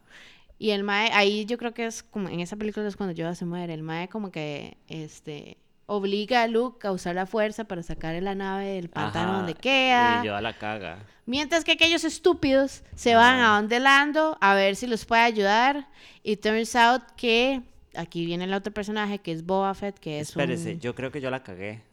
[0.58, 3.36] Y el Mae, ahí yo creo que es como en esa película es cuando Yoda
[3.36, 3.74] se muere.
[3.74, 8.36] El Mae como que este obliga a Luke a usar la fuerza para sacar la
[8.36, 10.22] nave del pantano Ajá, donde queda.
[10.24, 10.98] Y yo a la caga.
[11.26, 15.88] Mientras que aquellos estúpidos se van a donde Lando a ver si los puede ayudar.
[16.24, 17.62] Y turns out que
[17.96, 20.80] aquí viene el otro personaje que es Boba Fett, que es Espérese, un...
[20.80, 21.84] yo creo que yo la cagué.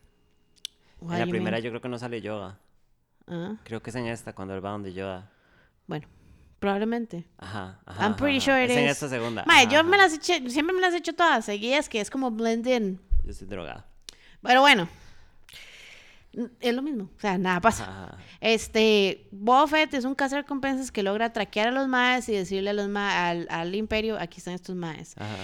[1.02, 1.64] En la primera mean?
[1.64, 2.58] yo creo que no sale Yoda.
[3.32, 5.30] Ah, Creo que es en esta, cuando él va donde Yoda.
[5.86, 6.06] bueno,
[6.58, 7.26] probablemente.
[7.38, 8.02] Ajá, ajá.
[8.04, 8.44] I'm pretty ajá.
[8.44, 8.90] sure it Es en is.
[8.92, 9.44] esta segunda.
[9.46, 12.30] Mae, yo me las eché, siempre me las he hecho todas seguidas, que es como
[12.30, 13.00] blend in.
[13.24, 13.84] Yo estoy drogado.
[14.42, 14.88] Pero bueno,
[16.60, 17.84] es lo mismo, o sea, nada pasa.
[17.84, 18.16] Ajá.
[18.40, 22.72] Este, Boba Fett es un cazarrecompensas que logra traquear a los maes y decirle a
[22.72, 25.14] los ma- al, al imperio, aquí están estos maes.
[25.18, 25.36] Ajá.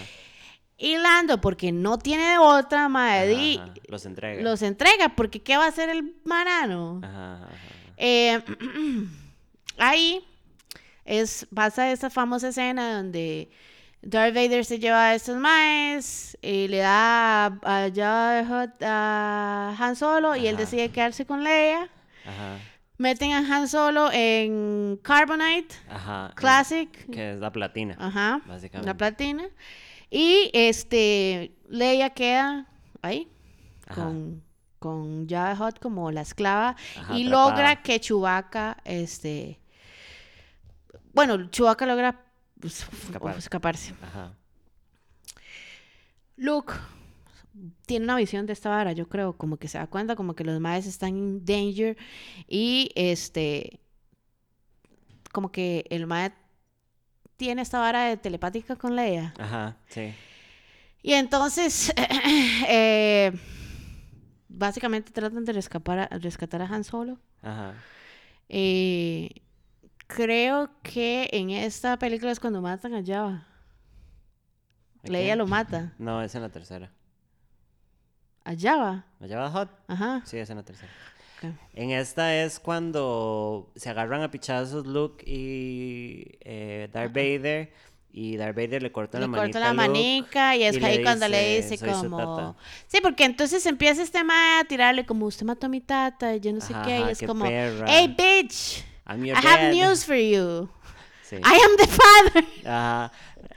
[0.78, 3.72] Y Lando, porque no tiene de otra, ajá.
[3.88, 4.42] Los entrega.
[4.42, 7.00] los entrega, porque ¿qué va a hacer el marano?
[7.02, 7.48] Ajá, ajá.
[7.98, 8.40] Eh,
[9.78, 10.24] ahí
[11.04, 13.50] es, pasa esta famosa escena donde
[14.02, 17.90] Darth Vader se lleva a estos maes y le da a,
[18.82, 21.90] a Han Solo y él decide quedarse con Leia.
[22.24, 22.58] Ajá.
[22.98, 26.32] Meten a Han Solo en Carbonite Ajá.
[26.34, 26.90] Classic.
[27.10, 27.96] Que es la platina.
[27.98, 28.40] Ajá.
[28.46, 28.86] Básicamente.
[28.86, 29.44] La platina.
[30.10, 32.66] Y este Leia queda
[33.02, 33.28] ahí
[33.94, 34.42] con,
[34.78, 37.50] con the Hutt como la esclava Ajá, y atrapada.
[37.50, 39.60] logra que Chewbacca este
[41.12, 42.24] bueno, Chewbacca logra
[42.60, 43.38] pues, Escapar.
[43.38, 43.94] escaparse.
[44.02, 44.32] Ajá.
[46.36, 46.74] Luke
[47.86, 50.44] tiene una visión de esta vara, yo creo, como que se da cuenta como que
[50.44, 51.96] los maes están en danger
[52.46, 53.80] y este
[55.32, 56.32] como que el mae
[57.36, 59.34] tiene esta vara de telepática con Leia.
[59.38, 59.76] Ajá.
[59.88, 60.12] Sí.
[61.02, 61.92] Y entonces,
[62.68, 63.32] eh,
[64.48, 67.18] básicamente tratan de rescapar a- rescatar a Han Solo.
[67.42, 67.74] Ajá.
[68.48, 69.30] Eh,
[70.06, 73.46] creo que en esta película es cuando matan a Java.
[75.04, 75.92] ¿A Leia lo mata.
[75.98, 76.90] No, es en la tercera.
[78.44, 79.04] A Java.
[79.20, 79.70] ¿Me lleva Hot?
[79.86, 80.22] Ajá.
[80.24, 80.90] Sí, es en la tercera.
[81.74, 87.72] En esta es cuando se agarran a pichazos Luke y eh, Darth Vader.
[88.20, 90.96] Y Darth Vader le corta Le la manita corta la manica y es y ahí
[90.98, 92.36] le cuando le dice, dice "Soy su como...
[92.36, 92.58] tata".
[92.88, 96.40] Sí, porque entonces empieza este mae a tirarle como usted mató a mi tata y
[96.40, 96.98] yo no sé Ajá, qué.
[96.98, 97.86] Y es qué como, perra.
[97.88, 99.72] hey bitch, I your have dad".
[99.72, 100.68] news for you.
[101.22, 101.36] Sí.
[101.36, 102.44] I am the father.
[102.66, 103.12] Ajá.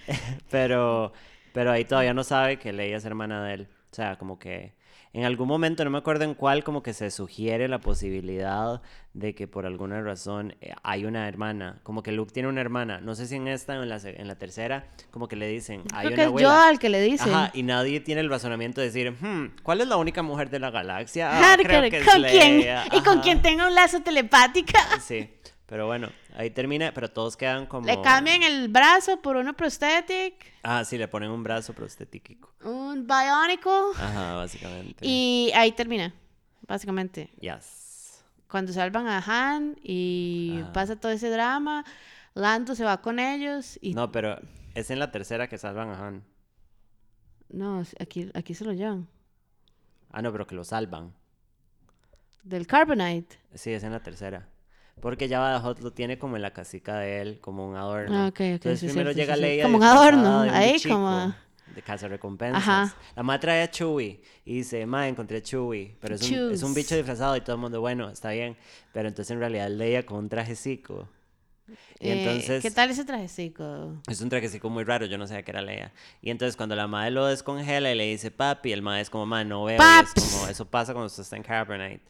[0.52, 1.12] pero,
[1.54, 3.68] pero ahí todavía no sabe que Leia es hermana de él.
[3.92, 4.74] O sea, como que
[5.14, 8.82] en algún momento, no me acuerdo en cuál, como que se sugiere la posibilidad
[9.14, 11.82] de que por alguna razón eh, hay una hermana.
[11.84, 13.02] Como que Luke tiene una hermana.
[13.02, 15.84] No sé si en esta o en la, en la tercera, como que le dicen,
[15.94, 16.48] hay Creo una que es abuela.
[16.48, 17.30] Yoda el que le dice.
[17.30, 20.60] Ajá, y nadie tiene el razonamiento de decir, hmm, ¿cuál es la única mujer de
[20.60, 21.30] la galaxia?
[21.34, 22.60] Ah, creo que es ¿Con quién?
[22.60, 22.86] Leia".
[22.94, 24.80] Y con quien tenga un lazo telepática.
[25.02, 25.30] Sí,
[25.72, 27.88] pero bueno, ahí termina, pero todos quedan como...
[27.88, 32.54] Le cambian el brazo por uno prosthetic, Ah, sí, le ponen un brazo prostético.
[32.66, 33.72] un bionicle.
[33.98, 34.98] Ajá, básicamente.
[35.08, 36.14] Y ahí termina,
[36.68, 37.30] básicamente.
[37.40, 38.22] Yes.
[38.50, 40.74] Cuando salvan a Han y Ajá.
[40.74, 41.86] pasa todo ese drama,
[42.34, 43.94] Lando se va con ellos y...
[43.94, 44.42] No, pero
[44.76, 46.24] es en la tercera que salvan a Han.
[47.48, 49.08] No, aquí, aquí se lo llevan.
[50.10, 51.14] Ah, no, pero que lo salvan.
[52.44, 53.40] Del Carbonite.
[53.54, 54.50] Sí, es en la tercera.
[55.02, 58.16] Porque Jabba the Hutt lo tiene como en la casica de él, como un adorno.
[58.16, 59.42] Ah, ok, ok, Entonces sí, primero llega sí.
[59.42, 61.34] Leia Como un adorno, ahí como-
[61.76, 62.62] De recompensas.
[62.62, 62.96] Ajá.
[63.16, 65.96] La madre trae a Chewie y dice, ma, encontré a Chewie.
[66.02, 68.58] Pero es un, es un bicho disfrazado y todo el mundo, bueno, está bien.
[68.94, 71.08] Pero entonces en realidad Leia con un trajecico.
[72.00, 72.62] Y Eh, entonces...
[72.62, 73.96] ¿Qué tal ese trajecico?
[74.10, 75.94] Es un trajecico muy raro, yo no sabía que era Leia.
[76.22, 79.26] Y entonces cuando la madre lo descongela y le dice papi, el madre es como,
[79.26, 79.76] madre, no veo.
[79.76, 80.12] Y Paps.
[80.18, 82.02] es como, eso pasa cuando usted está en Carbonite.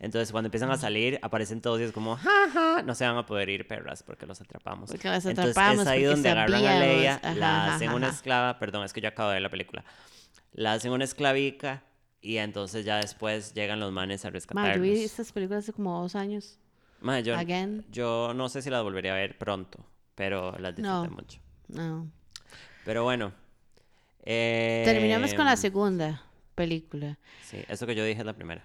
[0.00, 3.26] Entonces cuando empiezan a salir, aparecen todos y es como, jaja, no se van a
[3.26, 4.90] poder ir perras porque los atrapamos.
[4.90, 6.78] Porque los entonces atrapamos, es ahí donde agarran a.
[6.80, 8.16] Leia, Ajá, la ajá, hacen una ajá.
[8.16, 9.84] esclava, perdón, es que yo acabo de ver la película.
[10.52, 11.82] La hacen una esclavica
[12.20, 14.80] y entonces ya después llegan los manes a Ma, yo rescatarlos.
[14.82, 16.58] vi estas películas hace como dos años.
[17.00, 17.84] Mae, yo, Again.
[17.90, 19.84] yo no sé si las volvería a ver pronto,
[20.14, 21.14] pero las disfruté No.
[21.14, 21.40] mucho.
[21.68, 22.10] No.
[22.84, 23.32] Pero bueno,
[24.24, 26.22] Terminamos con la Em, segunda
[26.54, 27.18] película.
[27.44, 28.62] Sí, eso que yo dije es la primera.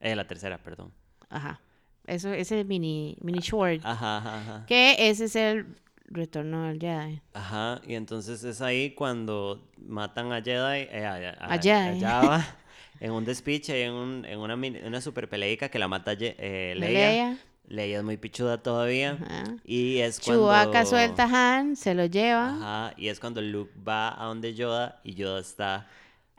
[0.00, 0.92] Eh, la tercera, perdón.
[1.28, 1.60] Ajá.
[2.06, 3.80] Eso, ese mini, mini short.
[3.84, 4.66] Ajá, ajá, ajá.
[4.66, 5.66] Que ese es el
[6.08, 7.20] retorno del Jedi.
[7.32, 12.04] Ajá, y entonces es ahí cuando matan a Jedi, eh, a, a- A Jedi.
[12.04, 12.46] a Jabba,
[13.00, 17.08] en un despiche, en, un, en una, una super peleica que la mata eh, Leia.
[17.10, 17.38] Leia.
[17.68, 19.18] Leia es muy pichuda todavía.
[19.20, 19.56] Ajá.
[19.64, 20.42] Y es cuando...
[20.44, 24.54] Chewbacca suelta a Han, se lo lleva Ajá, y es cuando Luke va a donde
[24.54, 25.88] Yoda y Yoda está...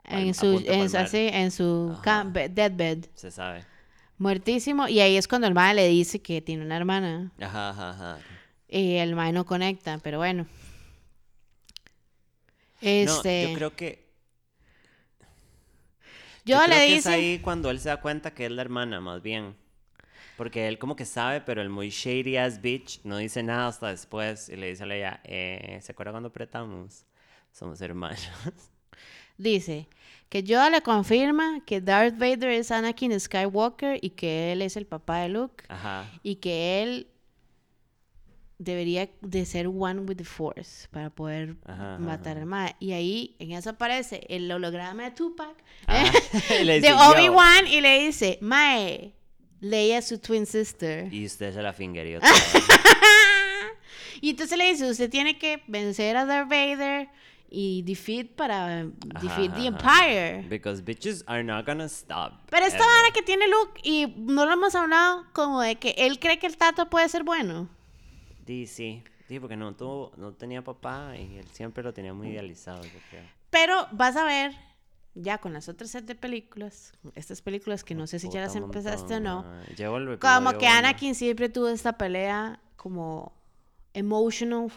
[0.08, 0.96] en su, en, palmar.
[1.04, 1.96] así, en su
[2.50, 3.64] deathbed, Se sabe.
[4.18, 4.88] muertísimo.
[4.88, 7.32] Y ahí es cuando el mae le dice que tiene una hermana.
[7.40, 8.18] Ajá, ajá, ajá.
[8.68, 10.46] Y el mae no conecta, pero bueno.
[12.80, 14.08] No, Este, yo creo que...
[16.44, 19.00] yo, creo le que es ahí cuando él se da cuenta que es la hermana,
[19.00, 19.56] más bien.
[20.36, 23.88] Porque él como que sabe, pero el muy shady ass bitch no dice nada hasta
[23.88, 24.48] después.
[24.48, 27.04] Y le dice a Leia, eh, ¿se acuerda cuando apretamos?
[27.52, 28.20] Somos hermanos.
[29.36, 29.88] dice
[30.28, 34.86] que Yoda le confirma que Darth Vader es Anakin Skywalker y que él es el
[34.86, 36.10] papá de Luke Ajá.
[36.22, 37.06] y que él
[38.58, 42.66] debería de ser one with the Force para poder Ajá, matar ajá.
[42.66, 42.76] al.
[42.80, 45.54] Y ahí en eso aparece el holograma de Tupac
[45.86, 46.10] Ah,
[46.50, 46.64] ¿eh?
[46.80, 46.92] de.
[46.92, 49.14] Obi-Wan y le dice, mae,
[49.60, 51.12] Leia su twin sister.
[51.12, 52.20] Y usted se la fingerió.
[54.20, 57.08] y entonces le dice, usted tiene que vencer a Darth Vader
[57.50, 58.84] y defeat para
[59.20, 60.46] defeat the Empire.
[60.48, 62.32] Because bitches are not gonna stop.
[62.50, 66.18] Pero esta vara que tiene Luke, y no lo hemos hablado, como de que él
[66.18, 67.68] cree que el tato puede ser bueno.
[68.46, 69.02] Sí, sí.
[69.28, 72.98] Sí, porque no, tuvo, no tenía papá y él siempre lo tenía muy idealizado, yo
[73.10, 73.24] creo.
[73.50, 74.56] Pero vas a ver,
[75.14, 78.56] ya con las otras set de películas, estas películas que no sé si ya las
[78.56, 79.44] empezaste o no,
[80.18, 80.66] como que.
[80.66, 83.34] Anakin siempre tuvo esta pelea como
[83.92, 84.72] emotional.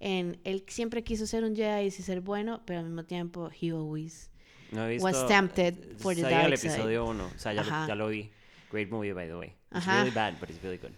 [0.00, 3.70] En, él siempre quiso ser un Jedi y ser bueno, pero al mismo tiempo, he
[3.70, 4.30] always
[4.70, 6.68] No he was visto- tempted for the el dark side.
[6.72, 7.24] episodio 1.
[7.24, 8.30] O sea, ya, lo- ya lo vi.
[8.72, 9.48] Great movie, by the way.
[9.48, 9.98] It's Ajá.
[9.98, 10.92] really bad, but it's really good.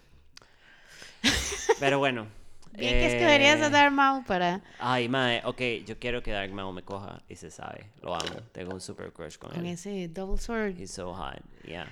[1.79, 2.27] Pero bueno.
[2.73, 6.51] Bien que escogerías a eh, Darth Maul para Ay, mae, ok, yo quiero que Dark
[6.51, 7.89] Maul me coja y se sabe.
[8.03, 8.41] Lo amo.
[8.51, 9.73] Tengo un super crush con con él.
[9.73, 10.79] ese double sword.
[10.79, 11.87] He's so hot, yeah.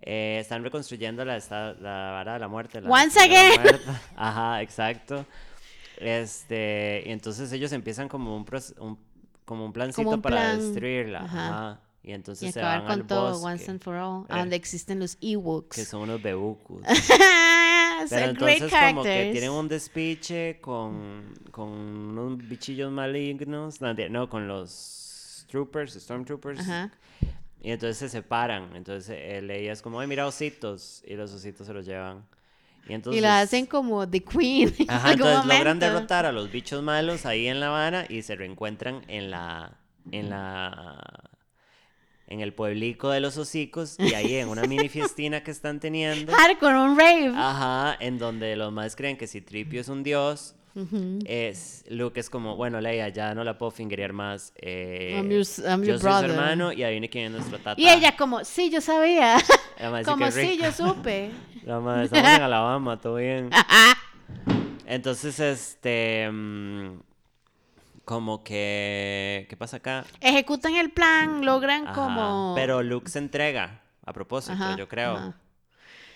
[0.00, 2.80] Eh, están reconstruyendo la, esta- la vara de la muerte.
[2.80, 3.60] la Once la again.
[3.62, 3.84] muerte.
[4.16, 5.24] Ajá, exacto.
[6.04, 8.44] Este, y entonces ellos empiezan como un,
[8.78, 8.98] un-
[9.44, 10.58] como un plancito un para plan.
[10.58, 11.20] destruirla.
[11.24, 11.48] Ajá.
[11.48, 11.80] Ajá.
[12.02, 14.36] Y Y entonces se acabar van al con todo, bosque, once and for all, Eh.
[14.36, 15.74] donde existen los Ewoks.
[15.76, 16.82] que son unos bebucos.
[18.10, 25.46] Pero entonces como que tienen un despiche con, con unos bichillos malignos, no, con los
[25.48, 26.60] troopers, stormtroopers.
[26.60, 26.90] Ajá.
[27.62, 28.76] Y entonces se separan.
[28.76, 31.02] Entonces eh, Leia es como, ay, mira ositos.
[31.06, 32.26] Y los ositos se los llevan.
[32.88, 33.18] Y entonces...
[33.18, 34.74] y la hacen como The Queen.
[34.78, 38.22] en Ajá, algún entonces logran derrotar a los bichos malos ahí en La Habana y
[38.22, 39.78] se reencuentran en la...
[40.10, 41.30] En la...
[42.26, 46.32] En el pueblico de los hocicos y ahí en una mini fiestina que están teniendo.
[46.32, 47.32] Hardcore, un rave.
[47.36, 50.56] Ajá, en donde los más creen que si Tripio es un dios,
[51.24, 54.52] Es Luke es como, bueno, Leia, ya no la puedo fingerear más.
[54.56, 56.30] eh, I'm your yo soy brother.
[56.30, 57.80] su hermano y ahí viene quién es nuestro tata.
[57.80, 59.36] Y ella como, sí, yo sabía.
[60.04, 60.64] Como, "Qué sí, rico".
[60.64, 61.30] yo supe.
[61.64, 63.50] La madre, estamos en Alabama, todo bien.
[64.86, 66.28] Entonces, este.
[66.30, 67.00] mm,
[68.04, 69.46] como que.
[69.48, 70.04] ¿Qué pasa acá?
[70.20, 72.52] Ejecutan el plan, logran Ajá, como...
[72.54, 75.16] Pero Luke se entrega, a propósito, Ajá, yo creo.
[75.16, 75.34] ajá.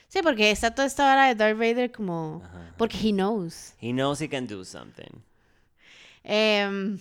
[0.08, 2.42] Sí, porque está toda esta hora de Darth Vader como...
[2.44, 2.67] Ajá.
[2.78, 3.74] Porque he knows.
[3.80, 5.22] He knows he can do something.
[6.24, 6.98] Em,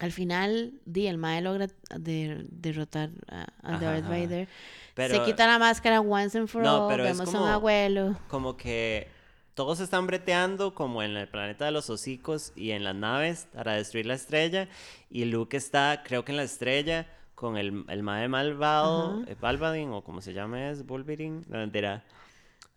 [0.00, 1.68] al final, di, el Mae logra
[1.98, 4.08] de- derrotar a, a Darth.
[4.08, 4.48] Vader.
[4.94, 6.90] Pero- Se quita la máscara once and for No, all.
[6.90, 8.16] pero es Vemos a un como- abuelo.
[8.28, 9.08] Como que
[9.54, 13.74] todos están breteando como en el planeta de los hocicos y en las naves para
[13.74, 14.68] destruir la estrella.
[15.10, 19.90] Y Luke está, creo que en la estrella, con el, el mae malvado, eh, Palpatine,
[19.90, 21.42] o como se llama es, Wolverine.
[21.48, 22.02] No, mentira.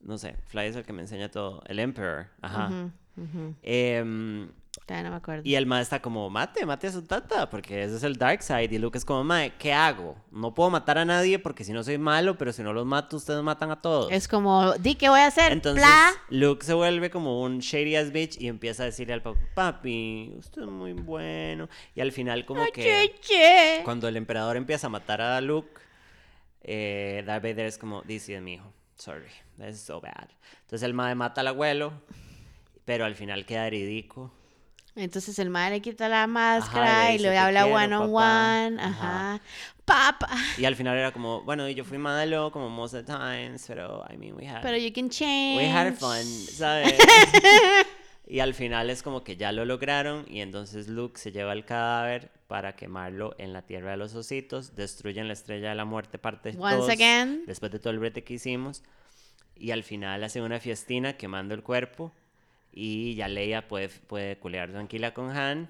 [0.05, 1.61] No sé, Fly es el que me enseña todo.
[1.65, 2.67] El Emperor, ajá.
[2.67, 2.91] Ujú,
[3.23, 3.55] ujú.
[3.63, 4.47] Em,
[4.87, 5.41] no me acuerdo.
[5.43, 8.43] y el mae está como, mate, mate a su tata, porque ese es el dark
[8.43, 8.69] side.
[8.71, 10.15] Y Luke es como, mae, ¿qué hago?
[10.31, 13.17] No puedo matar a nadie porque si no soy malo, pero si no los mato,
[13.17, 14.11] ustedes matan a todos.
[14.11, 15.51] Es como, di, ¿qué voy a hacer?
[15.51, 16.11] Entonces, Pla.
[16.29, 20.35] Luke se vuelve como un shady ass bitch y empieza a decirle al papá, papi,
[20.37, 21.67] usted es muy bueno.
[21.95, 23.81] Y al final como que Che, che.
[23.83, 25.81] cuando el emperador empieza a matar a Luke,
[26.61, 30.29] eh, Darth Vader es como, is mi hijo, sorry, this is so bad.
[30.61, 31.93] Entonces el madre mata al abuelo,
[32.85, 34.31] pero al final queda heridico.
[34.95, 38.13] Entonces el madre le quita la máscara le y le "Te habla quiero, one on
[38.13, 38.65] papá".
[38.67, 38.81] one.
[38.81, 39.33] Ajá.
[39.35, 39.41] Ajá.
[39.83, 40.29] Papá.
[40.57, 44.03] Y al final era como, bueno, yo fui malo como most of the times, pero
[44.11, 45.57] I mean, we had, Pero you can change.
[45.57, 46.93] we had fun, ¿sabes?
[48.27, 51.63] Y al final es como que ya lo lograron y entonces Luke se lleva el
[51.63, 56.17] cadáver para quemarlo en la tierra de los ositos, destruyen la estrella de la muerte
[56.17, 57.43] parte Once 2, again.
[57.45, 58.81] después de todo el brete que hicimos
[59.57, 62.13] y al final hacen una fiestina quemando el cuerpo
[62.71, 65.69] y ya Leia puede, puede culear tranquila con Han.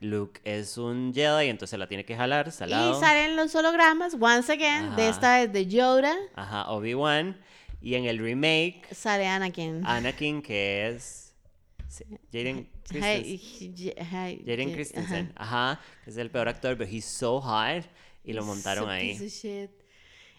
[0.00, 2.98] Luke es un Jedi, entonces la tiene que jalar, salado.
[2.98, 5.08] Y salen los hologramas, once again, de Ajá.
[5.10, 7.34] esta vez de Yoda, Ajá, Obi-Wan.
[7.80, 9.86] Y en el remake, sale Anakin.
[9.86, 11.23] Anakin, que es
[11.96, 14.44] sí, Jaden Christensen.
[14.46, 15.80] Jaden Christensen, ajá.
[16.06, 17.84] es el peor actor, pero he's so hot.
[18.24, 19.18] Y lo montaron ahí.
[19.18, 19.70] piece of shit.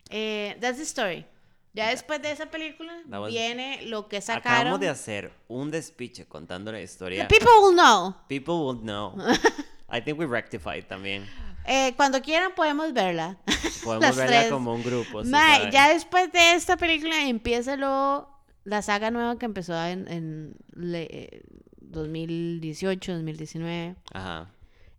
[0.09, 1.25] Eh, that's the story.
[1.73, 4.79] Ya después de esa película was- viene lo que Acabamos sacaron.
[4.79, 7.27] de hacer un despiche contando la historia.
[7.27, 8.15] People will know.
[8.29, 9.13] People will know.
[9.89, 11.27] I think we rectified también.
[11.67, 13.37] Eh, cuando quieran podemos verla.
[13.83, 14.51] Podemos verla tres.
[14.51, 15.23] como un grupo.
[15.25, 15.71] ¿saben?
[15.71, 18.29] ya después de esta película empieza lo,
[18.65, 21.41] la saga nueva que empezó en, en le- eh,
[21.79, 24.49] 2018, 2019, Ajá.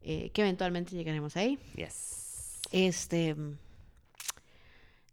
[0.03, 1.59] eh, que eventualmente llegaremos ahí.
[1.75, 2.61] Yes.
[2.73, 3.37] Este.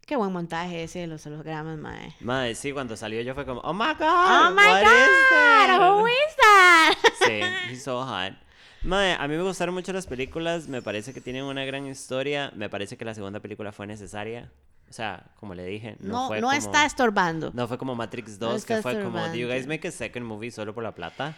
[0.06, 2.14] Qué buen montaje ese de los hologramas, mae.
[2.20, 4.48] Madre, sí, cuando salió yo fue como, oh my god.
[4.48, 6.94] Oh my what god, that?" who is that?
[7.26, 7.40] Sí,
[7.70, 8.34] he's so hot.
[8.82, 12.52] Mae, a mí me gustaron mucho las películas, me parece que tienen una gran historia,
[12.54, 14.50] me parece que la segunda película fue necesaria.
[14.88, 17.50] O sea, como le dije, no, No, fue no como, está estorbando.
[17.54, 19.68] No fue como Matrix No 2, está que fue como, do you guys estorbando.
[19.68, 21.34] make a second movie solo por la plata?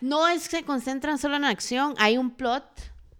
[0.00, 2.64] No es que se concentran solo en acción, hay un plot.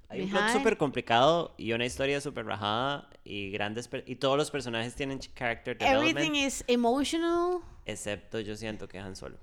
[0.09, 4.51] Hay un plot súper complicado y una historia súper rajada y grandes y todos los
[4.51, 7.61] personajes tienen ch- character development, Everything is emotional.
[7.87, 9.39] excepto yo siento que Han Solo.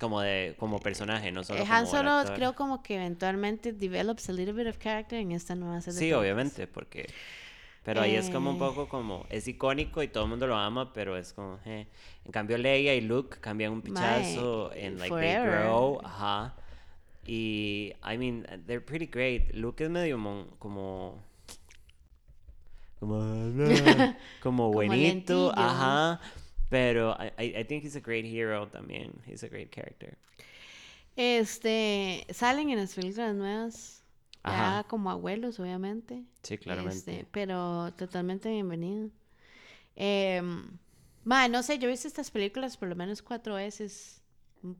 [0.00, 3.72] Como de como personaje, no solo Eh, como Han el Solo creo como que eventualmente
[3.72, 5.98] develops a little bit of character en esta nueva serie.
[5.98, 7.12] Sí, obviamente, porque
[7.88, 8.58] pero ahí es como un Eh.
[8.58, 11.86] poco como es icónico y todo el mundo lo ama, pero es como eh.
[12.26, 15.50] en cambio Leia y Luke cambian un pichazo en like forever.
[15.50, 16.54] they grow, ajá.
[17.26, 19.54] Y I mean, they're pretty great.
[19.54, 21.22] Luke es medio mon- como
[23.00, 23.18] como
[24.42, 26.20] como buenito, ajá.
[26.68, 29.12] Pero I, I I think he's a great hero también.
[29.26, 30.18] He's a great character.
[31.16, 33.97] Este, salen en las películas nuevas.
[34.48, 34.84] Ya Ajá.
[34.88, 36.24] como abuelos, obviamente.
[36.42, 36.96] Sí, claramente.
[36.96, 39.10] Este, pero totalmente bienvenido.
[39.96, 40.42] Eh,
[41.24, 44.22] ma, no sé, yo he visto estas películas por lo menos cuatro veces,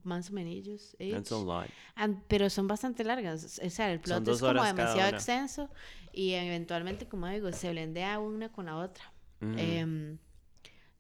[0.05, 0.97] más o menos.
[0.99, 1.45] That's a each.
[1.45, 1.67] lot.
[1.95, 3.61] And- pero son bastante largas.
[3.65, 5.69] O sea, el plot es como demasiado extenso
[6.13, 9.05] y eventualmente, como digo, se blendea una con la otra.
[9.41, 9.55] Ujú.
[9.57, 10.19] Em,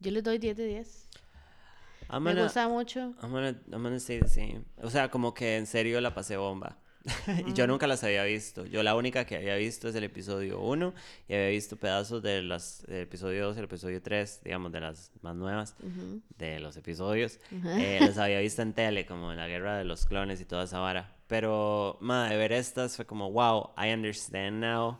[0.00, 1.08] yo les doy 10 de 10.
[2.10, 3.00] I'm Me gonna- gusta mucho.
[3.22, 4.64] I'm gonna, I'm gonna say the same.
[4.82, 6.78] O sea, como que en serio la pasé bomba.
[7.46, 8.66] y yo nunca las había visto.
[8.66, 10.94] Yo la única que había visto es el episodio 1
[11.28, 14.80] y había visto pedazos de las, del episodio 2 y el episodio 3, digamos, de
[14.80, 15.74] las más nuevas
[16.36, 17.38] de los episodios.
[17.50, 17.68] Ujú.
[17.68, 20.64] Eh, los había visto en tele, como en la guerra de los clones y toda
[20.64, 21.16] esa vara.
[21.26, 24.98] Pero, ma, de ver estas fue como, wow, I understand now.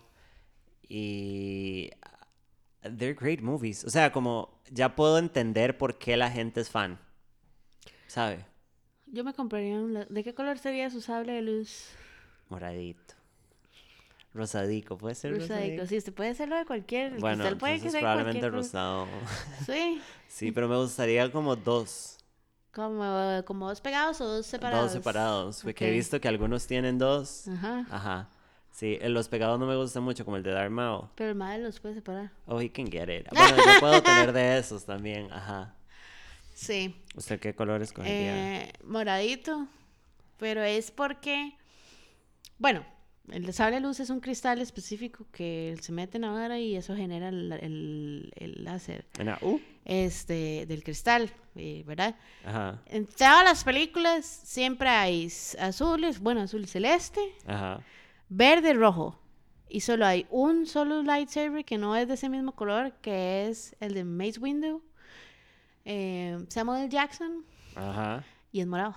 [0.89, 1.91] Y.
[2.85, 3.85] uh, They're great movies.
[3.85, 6.99] O sea, como ya puedo entender por qué la gente es fan.
[8.07, 8.45] ¿Sabe?
[9.13, 10.07] Yo me compraría un...
[10.09, 11.87] ¿De qué color sería su sable de luz?
[12.49, 13.15] Moradito.
[14.35, 15.55] Rosadico, ¿puede ser Rosadico.
[15.55, 15.87] rosadico?
[15.87, 17.19] Sí, usted puede hacerlo de cualquier...
[17.19, 19.07] Bueno, cristal puede que sea probablemente cualquier rosado.
[19.67, 20.01] Sí.
[20.29, 22.19] Sí, pero me gustaría como dos.
[22.71, 24.85] Como, como dos pegados o dos separados.
[24.85, 25.63] Dos separados.
[25.65, 27.49] Porque he visto que algunos tienen dos.
[27.49, 27.87] Ajá.
[27.91, 28.29] Ajá.
[28.71, 31.09] Sí, los pegados no me gustan mucho, como el de Darth Maul.
[31.15, 32.31] Pero el madre los puede separar.
[32.47, 33.27] Oh, he can get it.
[33.33, 35.33] Bueno, yo puedo tener de esos también.
[35.33, 35.75] Ajá.
[36.59, 36.93] Sí.
[37.15, 38.63] ¿Usted qué color escogería?
[38.65, 39.69] Eh, moradito.
[40.39, 41.53] Pero es porque...
[42.59, 42.85] Bueno,
[43.31, 46.97] el sable luz es un cristal específico que se mete en la vara y eso
[46.97, 49.61] genera el, el, el láser En la U.
[49.85, 52.17] este, del cristal, eh, ¿verdad?
[52.45, 52.83] Ajá.
[52.87, 55.29] En todas las películas siempre hay
[55.61, 57.81] azules, bueno, azul celeste, Ajá.
[58.29, 59.17] verde, rojo.
[59.69, 63.77] Y solo hay un solo lightsaber que no es de ese mismo color, que es
[63.79, 64.83] el de Mace Windu,
[65.85, 66.89] eh, Samuel.
[66.89, 68.25] Jackson, Ajá.
[68.53, 68.95] y es morado.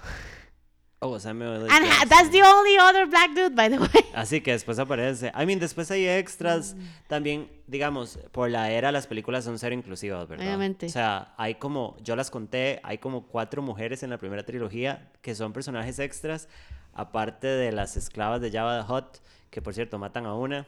[1.03, 1.67] Oh, Samuel L.
[1.71, 2.09] And Jackson.
[2.09, 4.05] that's the only other black dude, by the way.
[4.13, 5.31] Así que después aparece.
[5.33, 6.75] I mean, después hay extras.
[6.75, 6.79] Mm.
[7.07, 10.45] También, digamos, por la era las películas son cero inclusivas, ¿verdad?
[10.45, 10.85] Obviamente.
[10.85, 15.11] O sea, hay como, yo las conté, hay como cuatro mujeres en la primera trilogía
[15.23, 16.47] que son personajes extras,
[16.93, 19.17] aparte de las esclavas de Java the Hutt,
[19.49, 20.67] que por cierto matan a una.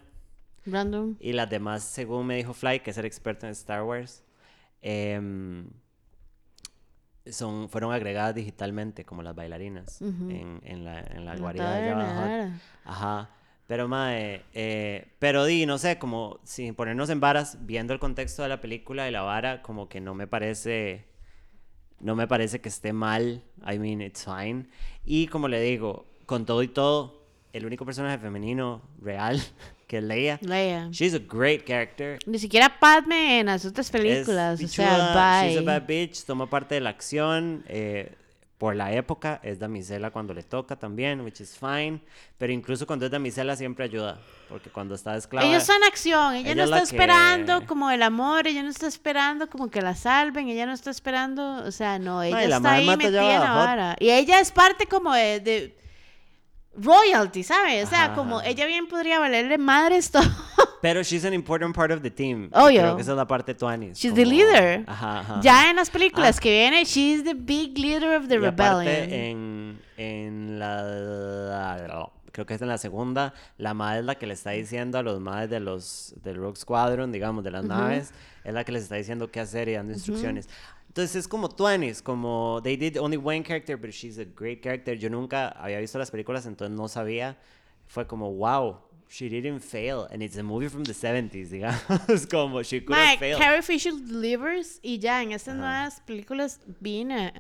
[0.65, 1.15] Random.
[1.19, 4.23] Y las demás, según me dijo Fly, que es el experto en Star Wars,
[4.81, 5.69] em,
[7.31, 10.29] son, fueron agregadas digitalmente, como las bailarinas, Ujú.
[10.29, 12.49] en, en la, en la guarida de taberna,
[12.85, 13.29] Ajá.
[13.65, 18.43] Pero, mae, eh, pero di, no sé, como sin ponernos en varas, viendo el contexto
[18.43, 21.05] de la película y la vara, como que no me parece.
[21.99, 23.41] No me parece que esté mal.
[23.65, 24.67] I mean, it's fine.
[25.05, 29.41] Y como le digo, con todo y todo, el único personaje femenino real
[29.87, 30.39] que es Leia.
[30.41, 30.87] Leia.
[30.91, 32.19] She's a great character.
[32.25, 34.59] Ni siquiera Padme en las otras películas.
[34.59, 35.65] Es o sea, pichuda, she's a bye.
[35.65, 37.63] bad bitch, toma parte de la acción.
[37.67, 38.15] eh,
[38.59, 41.99] por la época, es damisela cuando le toca también, which is fine.
[42.37, 44.17] Pero incluso cuando es damisela siempre ayuda.
[44.47, 45.45] Porque cuando está esclava.
[45.45, 48.69] Ella está en acción, ella, ella no está esperando que- como el amor, ella no
[48.69, 52.47] está esperando como que la salven, ella no está esperando, o sea, no, ella y
[52.47, 53.95] la está ahí metida en la vara.
[53.99, 55.75] Y ella es parte como de, de
[56.75, 57.85] royalty, ¿sabes?
[57.85, 58.47] O sea, Ajá, como ajá.
[58.49, 60.23] ella bien podría valerle madres todo.
[60.81, 62.45] Pero she's an important part of the team.
[62.45, 62.81] y Obvio.
[62.81, 63.97] Creo que esa es la parte tuanis.
[63.97, 64.83] She's the leader.
[64.87, 65.39] Ajá.
[65.41, 66.41] Ya en las películas Ah.
[66.41, 68.53] que viene, she's the big leader of the Y rebellion.
[68.53, 73.33] aparte, en, en la, Creo que es en la segunda.
[73.57, 76.55] La madre es la que le está diciendo a los madres de los del Rogue
[76.57, 78.11] Squadron, digamos, de las naves.
[78.43, 80.49] Es la que les está diciendo qué hacer y dando instrucciones.
[80.93, 84.93] Entonces es como Twanis, como they did only one character, but she's a great character.
[84.95, 87.35] Yo nunca había visto las películas, entonces no sabía.
[87.87, 88.77] Fue como, wow,
[89.09, 90.05] she didn't fail.
[90.11, 92.27] And it's a movie from the 70s, digamos.
[92.29, 93.39] como, she could have failed.
[93.41, 97.33] Carrie Fisher delivers y ya en estas nuevas películas being a,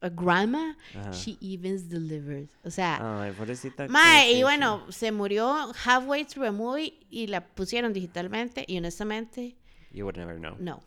[0.00, 0.74] a grandma,
[1.10, 2.48] she even delivers.
[2.64, 3.88] O sea, Ay, pobrecita.
[3.88, 9.56] Mae, y bueno, se murió halfway through a movie y la pusieron digitalmente y honestamente,
[9.90, 10.54] You would never know.
[10.60, 10.80] no.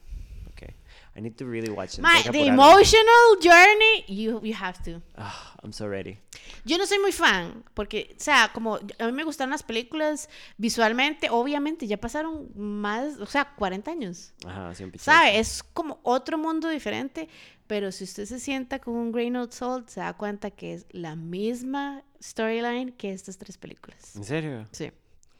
[1.17, 2.05] I need to really watch it.
[2.23, 5.01] Que the emotional journey, you, you have to.
[5.17, 6.19] Ah, I'm so ready.
[6.63, 10.29] Yo no soy muy fan, porque, o sea, como a mí me gustan las películas
[10.57, 14.33] visualmente, obviamente ya pasaron más, o sea, 40 años.
[14.45, 14.91] Ajá, sí, un.
[14.99, 15.39] ¿Sabe?
[15.39, 17.29] Es como otro mundo diferente,
[17.65, 20.85] pero si usted se sienta con un grain of salt, se da cuenta que es
[20.91, 24.15] la misma storyline que estas tres películas.
[24.15, 24.67] ¿En serio?
[24.71, 24.91] Sí.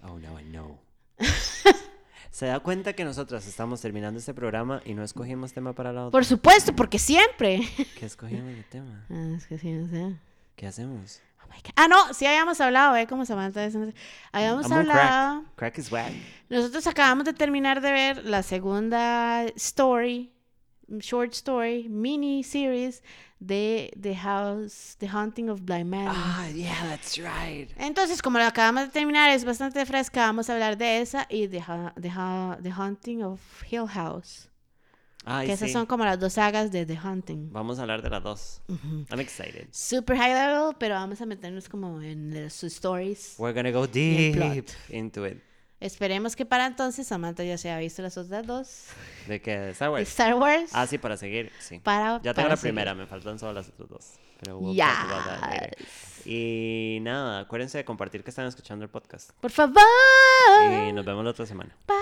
[0.02, 0.80] Oh, now I know.
[2.32, 6.02] ¿Se da cuenta que nosotras estamos terminando este programa y no escogimos tema para la
[6.06, 6.12] otra?
[6.12, 7.62] Por supuesto, porque siempre.
[8.00, 9.06] ¿Qué escogimos de tema?
[9.10, 10.16] Ah, es que sí, no sé.
[10.56, 11.22] ¿Qué hacemos?
[11.44, 11.72] Oh my God.
[11.76, 13.08] Ah, no, sí habíamos hablado, ¿eh?
[13.08, 13.66] Como Samantha.
[13.66, 13.94] dice-
[14.32, 15.42] Habíamos I'm hablado.
[15.56, 15.56] crack.
[15.56, 16.12] Crack is whack.
[16.50, 20.32] Nosotros acabamos de terminar de ver la segunda story,
[21.00, 23.02] short story, mini series
[23.40, 26.08] de The House, The Haunting of Blind Man.
[26.10, 27.70] Ah, yeah, that's right.
[27.78, 31.48] Entonces, como lo acabamos de terminar, es bastante fresca, vamos a hablar de esa y
[31.48, 34.50] The, Ha- The Haunting of Hill House.
[35.30, 35.74] Ay, que esas sí.
[35.74, 37.52] son como las dos sagas de The Haunting.
[37.52, 38.62] Vamos a hablar de las dos.
[39.12, 39.68] I'm excited.
[39.72, 43.36] Super high level, pero vamos a meternos como en sus stories.
[43.38, 44.38] We're gonna go deep
[44.90, 45.42] into it.
[45.80, 48.86] Esperemos que para entonces Samantha ya se haya visto las otras dos.
[49.28, 49.58] ¿De qué?
[49.60, 50.10] ¿De Star de Wars?
[50.10, 50.72] Star Wars.
[50.74, 51.80] Ah, sí, para seguir, sí.
[51.80, 52.74] Para, Ya tengo para la seguir.
[52.74, 54.14] primera, me faltan solo las otras dos.
[54.40, 54.76] Pero we'll.
[54.76, 56.26] Yes.
[56.26, 59.32] Y nada, acuérdense de compartir que están escuchando el podcast.
[59.40, 59.82] Por favor.
[60.88, 61.76] Y nos vemos la otra semana.
[61.88, 61.96] Bye.